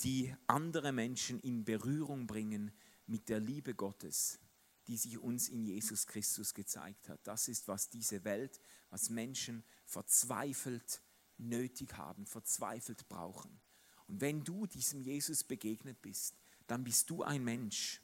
die 0.00 0.34
andere 0.46 0.92
Menschen 0.92 1.38
in 1.40 1.64
Berührung 1.64 2.26
bringen 2.26 2.72
mit 3.06 3.28
der 3.28 3.40
Liebe 3.40 3.74
Gottes, 3.74 4.38
die 4.86 4.96
sich 4.96 5.18
uns 5.18 5.48
in 5.48 5.64
Jesus 5.64 6.06
Christus 6.06 6.54
gezeigt 6.54 7.08
hat. 7.08 7.20
Das 7.24 7.48
ist, 7.48 7.68
was 7.68 7.90
diese 7.90 8.24
Welt, 8.24 8.60
was 8.90 9.10
Menschen 9.10 9.64
verzweifelt 9.84 11.02
nötig 11.36 11.96
haben, 11.96 12.26
verzweifelt 12.26 13.08
brauchen. 13.08 13.60
Und 14.06 14.20
wenn 14.20 14.42
du 14.42 14.66
diesem 14.66 15.00
Jesus 15.02 15.44
begegnet 15.44 16.00
bist, 16.00 16.38
dann 16.68 16.84
bist 16.84 17.10
du 17.10 17.24
ein 17.24 17.42
Mensch, 17.42 18.00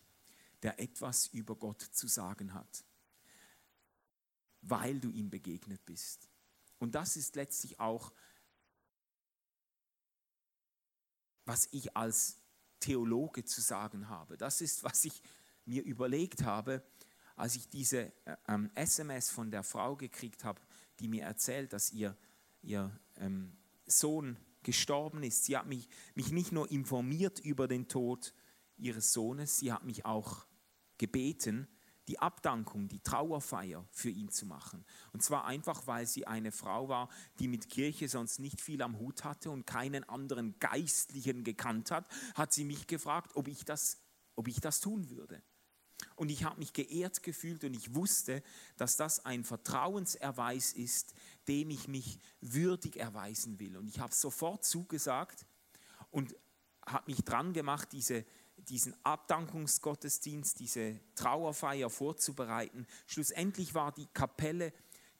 der 0.63 0.81
etwas 0.81 1.29
über 1.29 1.55
Gott 1.55 1.83
zu 1.83 2.09
sagen 2.09 2.55
hat, 2.55 2.85
weil 4.63 4.99
du 4.99 5.11
ihm 5.11 5.31
begegnet 5.31 5.85
bist. 5.85 6.29
Und 6.79 6.95
das 6.95 7.17
ist 7.17 7.37
letztlich 7.37 7.79
auch, 7.79 8.13
was 11.45 11.69
ich 11.71 11.97
als 11.97 12.39
Theologe 12.81 13.45
zu 13.45 13.61
sagen 13.61 14.09
habe. 14.09 14.37
Das 14.37 14.61
ist, 14.61 14.83
was 14.83 15.05
ich 15.05 15.23
mir 15.67 15.83
überlegt 15.83 16.43
habe, 16.43 16.83
als 17.37 17.57
ich 17.57 17.69
diese 17.69 18.13
äh, 18.27 18.37
ähm, 18.49 18.71
SMS 18.75 19.31
von 19.31 19.51
der 19.51 19.63
Frau 19.63 19.97
gekriegt 19.97 20.45
habe, 20.45 20.61
die 21.01 21.09
mir 21.09 21.25
erzählt, 21.25 21.73
dass 21.73 21.93
ihr, 21.93 22.17
ihr 22.63 22.99
ähm, 23.17 23.57
Sohn 23.87 24.37
gestorben 24.63 25.23
ist. 25.23 25.45
Sie 25.45 25.57
hat 25.57 25.67
mich, 25.67 25.89
mich 26.15 26.31
nicht 26.33 26.53
nur 26.53 26.71
informiert 26.71 27.41
über 27.41 27.69
den 27.69 27.89
Tod, 27.89 28.33
ihres 28.77 29.13
Sohnes. 29.13 29.59
Sie 29.59 29.73
hat 29.73 29.85
mich 29.85 30.05
auch 30.05 30.47
gebeten, 30.99 31.69
die 32.09 32.19
Abdankung, 32.19 32.89
die 32.89 33.01
Trauerfeier 33.01 33.87
für 33.91 34.11
ihn 34.11 34.31
zu 34.31 34.47
machen. 34.47 34.85
Und 35.13 35.23
zwar 35.23 35.47
einfach, 35.47 35.87
weil 35.87 36.07
sie 36.07 36.27
eine 36.27 36.53
Frau 36.53 36.89
war, 36.89 37.09
die 37.39 37.49
mit 37.49 37.71
Kirche 37.71 38.09
sonst 38.09 38.41
nicht 38.41 38.61
viel 38.61 38.83
am 38.83 38.99
Hut 38.99 39.25
hatte 39.25 39.51
und 39.51 39.67
keinen 39.67 40.05
anderen 40.05 40.59
Geistlichen 40.59 41.45
gekannt 41.45 41.91
hat, 41.91 42.07
hat 42.35 42.53
sie 42.53 42.65
mich 42.65 42.87
gefragt, 42.87 43.33
ob 43.37 43.49
ich 43.49 43.65
das, 43.65 44.03
ob 44.35 44.49
ich 44.49 44.61
das 44.61 44.81
tun 44.81 45.09
würde. 45.09 45.43
Und 46.17 46.31
ich 46.31 46.45
habe 46.45 46.59
mich 46.59 46.73
geehrt 46.73 47.23
gefühlt 47.23 47.65
und 47.65 47.75
ich 47.75 47.95
wusste, 47.95 48.43
dass 48.77 48.97
das 48.97 49.25
ein 49.25 49.43
Vertrauenserweis 49.43 50.73
ist, 50.73 51.15
dem 51.49 51.71
ich 51.71 51.89
mich 51.89 52.19
würdig 52.41 52.97
erweisen 52.97 53.59
will. 53.59 53.77
Und 53.77 53.89
ich 53.89 54.01
habe 54.01 54.15
sofort 54.15 54.65
zugesagt 54.65 55.47
und 56.11 56.37
habe 56.87 57.11
mich 57.11 57.25
dran 57.25 57.53
gemacht, 57.53 57.89
diese 57.93 58.25
diesen 58.57 58.95
Abdankungsgottesdienst, 59.05 60.59
diese 60.59 61.01
Trauerfeier 61.15 61.91
vorzubereiten. 61.91 62.87
Schlussendlich 63.07 63.75
war 63.75 63.93
die 63.93 64.07
Kapelle 64.07 64.73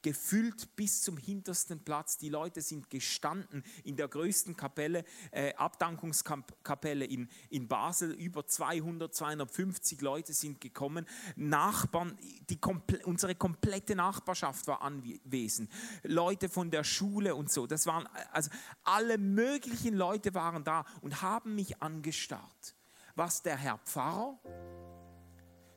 gefüllt 0.05 0.77
bis 0.77 1.03
zum 1.03 1.17
hintersten 1.17 1.81
Platz. 1.83 2.19
Die 2.19 2.29
Leute 2.29 2.61
sind 2.61 2.91
gestanden 2.91 3.65
in 3.85 3.97
der 3.97 4.07
größten 4.07 4.55
Kapelle, 4.55 5.03
äh, 5.31 5.55
Abdankungskapelle 5.55 7.07
in, 7.07 7.29
in 7.49 7.67
Basel. 7.67 8.13
Über 8.13 8.47
200, 8.47 9.15
250 9.15 10.03
Leute 10.03 10.35
sind 10.35 10.61
gekommen. 10.61 11.07
Nachbarn, 11.37 12.19
die 12.51 12.61
komple 12.61 13.05
unsere 13.07 13.35
komplette 13.35 13.97
Nachbarschaft 13.97 14.67
war 14.67 14.83
anwesend. 14.83 15.71
Leute 16.03 16.51
von 16.51 16.71
der 16.71 16.85
Schule 16.85 17.35
und 17.35 17.51
so. 17.51 17.67
Das 17.67 17.87
waren, 17.87 18.07
also 18.31 18.51
alle 18.85 19.17
möglichen 19.17 19.95
Leute 19.95 20.35
waren 20.35 20.65
da 20.65 20.85
und 21.01 21.23
haben 21.23 21.55
mich 21.55 21.81
angestarrt 21.81 22.75
was 23.15 23.43
der 23.43 23.57
Herr 23.57 23.79
Pfarrer 23.79 24.39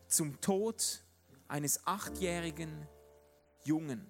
zum 0.08 0.40
Tod 0.42 1.04
eines 1.48 1.86
achtjährigen 1.86 2.88
Jungen 3.64 4.06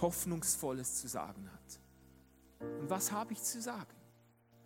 Hoffnungsvolles 0.00 0.96
zu 0.96 1.08
sagen 1.08 1.50
hat. 1.52 1.80
Und 2.80 2.90
was 2.90 3.12
habe 3.12 3.32
ich 3.32 3.42
zu 3.42 3.60
sagen? 3.60 3.94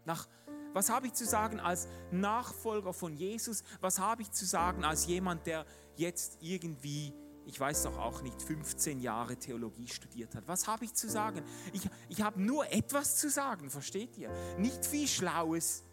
Nach, 0.04 0.28
was 0.72 0.90
habe 0.90 1.06
ich 1.06 1.12
zu 1.12 1.26
sagen 1.26 1.60
als 1.60 1.88
Nachfolger 2.10 2.92
von 2.92 3.14
Jesus? 3.14 3.62
Was 3.80 3.98
habe 3.98 4.22
ich 4.22 4.30
zu 4.30 4.44
sagen 4.44 4.84
als 4.84 5.06
jemand, 5.06 5.46
der 5.46 5.66
jetzt 5.96 6.38
irgendwie 6.40 7.12
ich 7.46 7.60
weiß 7.60 7.82
doch 7.84 7.98
auch 7.98 8.22
nicht, 8.22 8.40
15 8.40 9.00
Jahre 9.00 9.36
Theologie 9.36 9.86
studiert 9.88 10.34
hat. 10.34 10.48
Was 10.48 10.66
habe 10.66 10.84
ich 10.84 10.94
zu 10.94 11.10
sagen? 11.10 11.42
Ich, 11.72 11.82
ich 12.08 12.22
habe 12.22 12.40
nur 12.40 12.72
etwas 12.72 13.16
zu 13.16 13.28
sagen, 13.28 13.70
versteht 13.70 14.16
ihr? 14.16 14.30
Nicht 14.56 14.84
viel 14.86 15.06
Schlaues, 15.06 15.84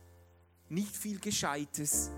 nicht 0.72 0.96
viel 0.96 1.20
Gescheites, 1.20 2.12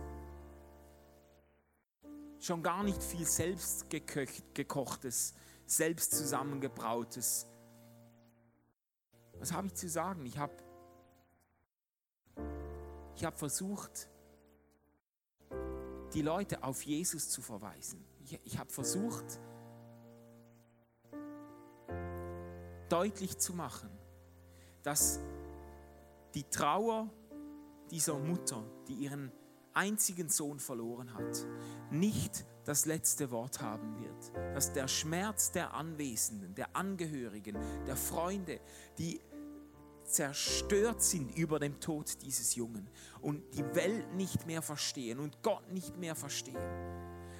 schon 2.39 2.61
gar 2.61 2.83
nicht 2.83 3.01
viel 3.01 3.25
selbst 3.25 3.89
gekochtes, 3.89 5.33
selbst 5.65 6.11
zusammengebrautes. 6.11 7.47
Was 9.39 9.51
habe 9.51 9.67
ich 9.67 9.73
zu 9.73 9.89
sagen? 9.89 10.23
Ich 10.25 10.37
habe 10.37 10.53
ich 13.15 13.25
hab 13.25 13.37
versucht, 13.39 14.07
die 16.13 16.21
Leute 16.21 16.63
auf 16.63 16.83
Jesus 16.83 17.29
zu 17.29 17.41
verweisen. 17.41 18.05
Ich, 18.23 18.39
ich 18.43 18.59
habe 18.59 18.69
versucht, 18.69 19.39
deutlich 22.89 23.39
zu 23.39 23.53
machen, 23.53 23.89
dass 24.83 25.19
die 26.35 26.43
Trauer 26.43 27.09
dieser 27.93 28.17
Mutter, 28.17 28.65
die 28.87 28.95
ihren 28.95 29.31
einzigen 29.73 30.27
Sohn 30.27 30.59
verloren 30.59 31.13
hat, 31.13 31.45
nicht 31.91 32.43
das 32.65 32.87
letzte 32.87 33.29
Wort 33.29 33.61
haben 33.61 33.99
wird. 33.99 34.55
Dass 34.55 34.73
der 34.73 34.87
Schmerz 34.87 35.51
der 35.51 35.75
Anwesenden, 35.75 36.55
der 36.55 36.75
Angehörigen, 36.75 37.55
der 37.85 37.95
Freunde, 37.95 38.59
die 38.97 39.21
zerstört 40.05 41.03
sind 41.03 41.37
über 41.37 41.59
dem 41.59 41.79
Tod 41.79 42.23
dieses 42.23 42.55
Jungen 42.55 42.89
und 43.21 43.43
die 43.53 43.75
Welt 43.75 44.15
nicht 44.15 44.47
mehr 44.47 44.63
verstehen 44.63 45.19
und 45.19 45.43
Gott 45.43 45.71
nicht 45.71 45.95
mehr 45.97 46.15
verstehen, 46.15 46.57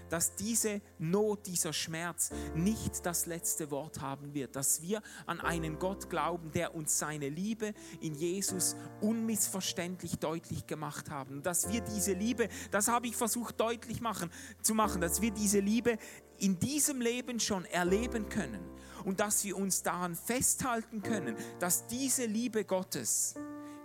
dass 0.10 0.36
diese 0.36 0.82
Not, 1.00 1.48
dieser 1.48 1.74
Schmerz 1.74 2.32
nicht 2.56 3.06
das 3.06 3.26
letzte 3.26 3.72
Wort 3.72 4.02
haben 4.02 4.34
wird, 4.34 4.56
dass 4.56 4.82
wir 4.82 5.02
an 5.26 5.40
einen 5.40 5.80
Gott 5.80 6.10
glauben, 6.10 6.52
der 6.52 6.76
uns 6.76 6.98
seine 6.98 7.30
Liebe 7.30 7.74
in 8.02 8.16
Jesus 8.16 8.76
unmissverständlich 9.02 10.18
deutlich 10.20 10.68
gemacht 10.68 11.10
haben, 11.10 11.44
dass 11.44 11.72
wir 11.72 11.82
diese 11.82 12.14
Liebe, 12.14 12.50
das 12.72 12.88
habe 12.88 13.08
ich 13.08 13.16
versucht 13.16 13.60
deutlich 13.60 14.02
machen, 14.02 14.32
zu 14.62 14.74
machen, 14.74 15.02
dass 15.02 15.22
wir 15.22 15.32
diese 15.32 15.60
Liebe 15.60 15.98
in 16.38 16.60
diesem 16.60 17.02
Leben 17.02 17.40
schon 17.40 17.66
erleben 17.66 18.30
können 18.30 18.62
und 19.06 19.20
dass 19.20 19.44
wir 19.44 19.58
uns 19.58 19.84
daran 19.84 20.16
festhalten 20.16 21.02
können, 21.02 21.36
dass 21.60 21.88
diese 21.88 22.26
Liebe 22.26 22.66
Gottes, 22.66 23.36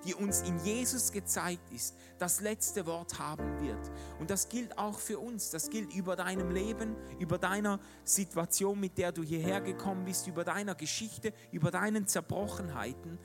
die 0.09 0.15
uns 0.15 0.41
in 0.41 0.59
Jesus 0.61 1.13
gezeigt 1.13 1.71
ist, 1.71 1.95
das 2.19 2.41
letzte 2.41 2.87
Wort 2.87 3.19
haben 3.19 3.61
wird. 3.61 3.91
Und 4.19 4.31
das 4.31 4.49
gilt 4.49 4.79
auch 4.79 4.99
für 4.99 5.19
uns. 5.19 5.51
Das 5.51 5.69
gilt 5.69 5.93
über 5.93 6.17
deinem 6.17 6.51
Leben, 6.51 6.97
über 7.19 7.37
deiner 7.37 7.79
Situation, 8.05 8.81
mit 8.81 8.97
der 8.97 9.13
du 9.13 9.23
hierher 9.23 9.61
gekommen 9.61 10.07
bist, 10.07 10.27
über 10.27 10.45
deiner 10.45 10.75
Geschichte, 10.75 11.35
über 11.53 11.71
deinen 11.71 12.07
Zerbrochenheiten. 12.07 13.19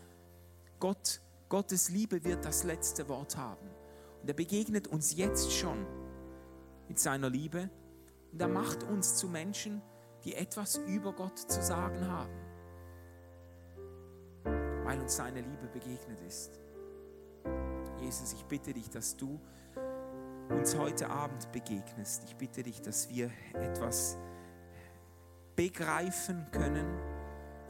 Gott, 0.78 1.22
Gottes 1.48 1.88
Liebe 1.88 2.26
wird 2.26 2.44
das 2.44 2.66
letzte 2.66 3.08
Wort 3.08 3.38
haben. 3.38 3.70
Und 4.22 4.28
er 4.28 4.34
begegnet 4.34 4.90
uns 4.90 5.16
jetzt 5.16 5.54
schon 5.54 5.86
mit 6.90 7.00
seiner 7.00 7.30
Liebe. 7.30 7.70
Und 8.34 8.42
er 8.42 8.50
macht 8.50 8.84
uns 8.84 9.16
zu 9.16 9.30
Menschen, 9.30 9.82
die 10.26 10.36
etwas 10.36 10.76
über 10.86 11.14
Gott 11.14 11.40
zu 11.40 11.64
sagen 11.64 12.06
haben, 12.10 12.34
weil 14.84 15.00
uns 15.00 15.16
seine 15.16 15.40
Liebe 15.40 15.68
begegnet 15.72 16.20
ist. 16.28 16.63
Jesus, 18.04 18.34
ich 18.34 18.44
bitte 18.46 18.74
dich, 18.74 18.90
dass 18.90 19.16
du 19.16 19.40
uns 20.50 20.78
heute 20.78 21.10
Abend 21.10 21.50
begegnest. 21.54 22.24
Ich 22.26 22.36
bitte 22.36 22.62
dich, 22.62 22.82
dass 22.82 23.10
wir 23.10 23.32
etwas 23.54 24.18
begreifen 25.56 26.46
können 26.52 26.86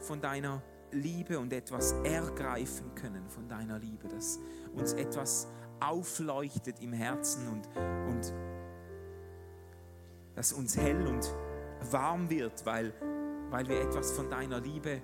von 0.00 0.20
deiner 0.20 0.60
Liebe 0.90 1.38
und 1.38 1.52
etwas 1.52 1.92
ergreifen 2.04 2.94
können 2.96 3.28
von 3.28 3.48
deiner 3.48 3.78
Liebe, 3.78 4.08
dass 4.08 4.40
uns 4.74 4.92
etwas 4.94 5.46
aufleuchtet 5.78 6.80
im 6.80 6.92
Herzen 6.92 7.48
und, 7.48 7.68
und 8.08 8.32
dass 10.34 10.52
uns 10.52 10.76
hell 10.76 11.06
und 11.06 11.32
warm 11.92 12.28
wird, 12.28 12.66
weil, 12.66 12.92
weil 13.50 13.68
wir 13.68 13.80
etwas 13.80 14.12
von 14.12 14.28
deiner 14.28 14.60
Liebe 14.60 15.00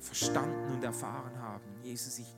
verstanden 0.00 0.72
und 0.72 0.82
erfahren 0.82 1.38
haben. 1.38 1.62
Jesus, 1.82 2.18
ich, 2.18 2.34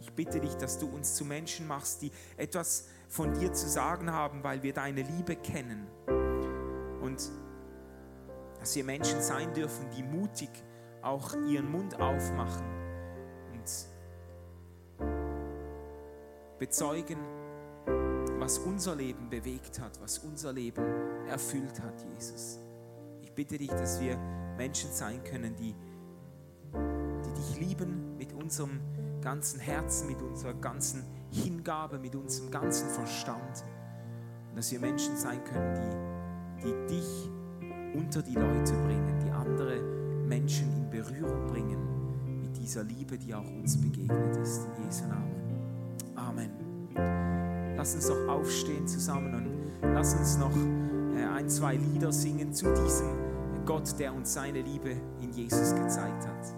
ich 0.00 0.12
bitte 0.12 0.40
dich, 0.40 0.54
dass 0.54 0.78
du 0.78 0.86
uns 0.88 1.14
zu 1.14 1.24
Menschen 1.24 1.66
machst, 1.66 2.02
die 2.02 2.10
etwas 2.36 2.86
von 3.08 3.34
dir 3.34 3.52
zu 3.52 3.68
sagen 3.68 4.12
haben, 4.12 4.44
weil 4.44 4.62
wir 4.62 4.72
deine 4.72 5.02
Liebe 5.02 5.36
kennen. 5.36 5.86
Und 7.00 7.30
dass 8.58 8.74
wir 8.76 8.84
Menschen 8.84 9.22
sein 9.22 9.52
dürfen, 9.54 9.86
die 9.96 10.02
mutig 10.02 10.50
auch 11.02 11.34
ihren 11.48 11.70
Mund 11.70 12.00
aufmachen 12.00 12.66
und 13.52 13.70
bezeugen, 16.58 17.18
was 18.38 18.58
unser 18.58 18.96
Leben 18.96 19.30
bewegt 19.30 19.80
hat, 19.80 20.00
was 20.00 20.18
unser 20.18 20.52
Leben 20.52 20.84
erfüllt 21.28 21.80
hat, 21.80 22.04
Jesus. 22.14 22.58
Ich 23.22 23.32
bitte 23.32 23.58
dich, 23.58 23.70
dass 23.70 24.00
wir 24.00 24.16
Menschen 24.56 24.90
sein 24.92 25.22
können, 25.22 25.54
die, 25.56 25.74
die 26.74 27.32
dich 27.34 27.60
lieben 27.60 28.16
mit 28.16 28.32
unserem 28.32 28.80
ganzen 29.28 29.60
Herzen, 29.60 30.08
mit 30.08 30.22
unserer 30.22 30.54
ganzen 30.54 31.04
Hingabe, 31.30 31.98
mit 31.98 32.14
unserem 32.14 32.50
ganzen 32.50 32.88
Verstand. 32.88 33.62
Und 34.48 34.56
dass 34.56 34.72
wir 34.72 34.80
Menschen 34.80 35.18
sein 35.18 35.44
können, 35.44 35.74
die, 36.62 36.64
die 36.64 36.94
dich 36.94 37.30
unter 37.94 38.22
die 38.22 38.34
Leute 38.34 38.72
bringen, 38.72 39.20
die 39.22 39.30
andere 39.30 39.82
Menschen 40.26 40.72
in 40.74 40.88
Berührung 40.88 41.46
bringen 41.46 42.40
mit 42.40 42.56
dieser 42.56 42.84
Liebe, 42.84 43.18
die 43.18 43.34
auch 43.34 43.44
uns 43.46 43.78
begegnet 43.78 44.34
ist. 44.36 44.66
In 44.78 44.84
Jesu 44.86 45.04
Namen. 45.04 45.34
Amen. 46.16 47.74
Lass 47.76 47.96
uns 47.96 48.08
doch 48.08 48.28
aufstehen 48.28 48.88
zusammen 48.88 49.34
und 49.34 49.92
lass 49.92 50.14
uns 50.14 50.38
noch 50.38 50.56
äh, 51.14 51.22
ein, 51.22 51.50
zwei 51.50 51.76
Lieder 51.76 52.12
singen 52.12 52.54
zu 52.54 52.72
diesem 52.72 53.66
Gott, 53.66 53.98
der 53.98 54.14
uns 54.14 54.32
seine 54.32 54.62
Liebe 54.62 54.96
in 55.20 55.32
Jesus 55.32 55.74
gezeigt 55.74 56.26
hat. 56.26 56.57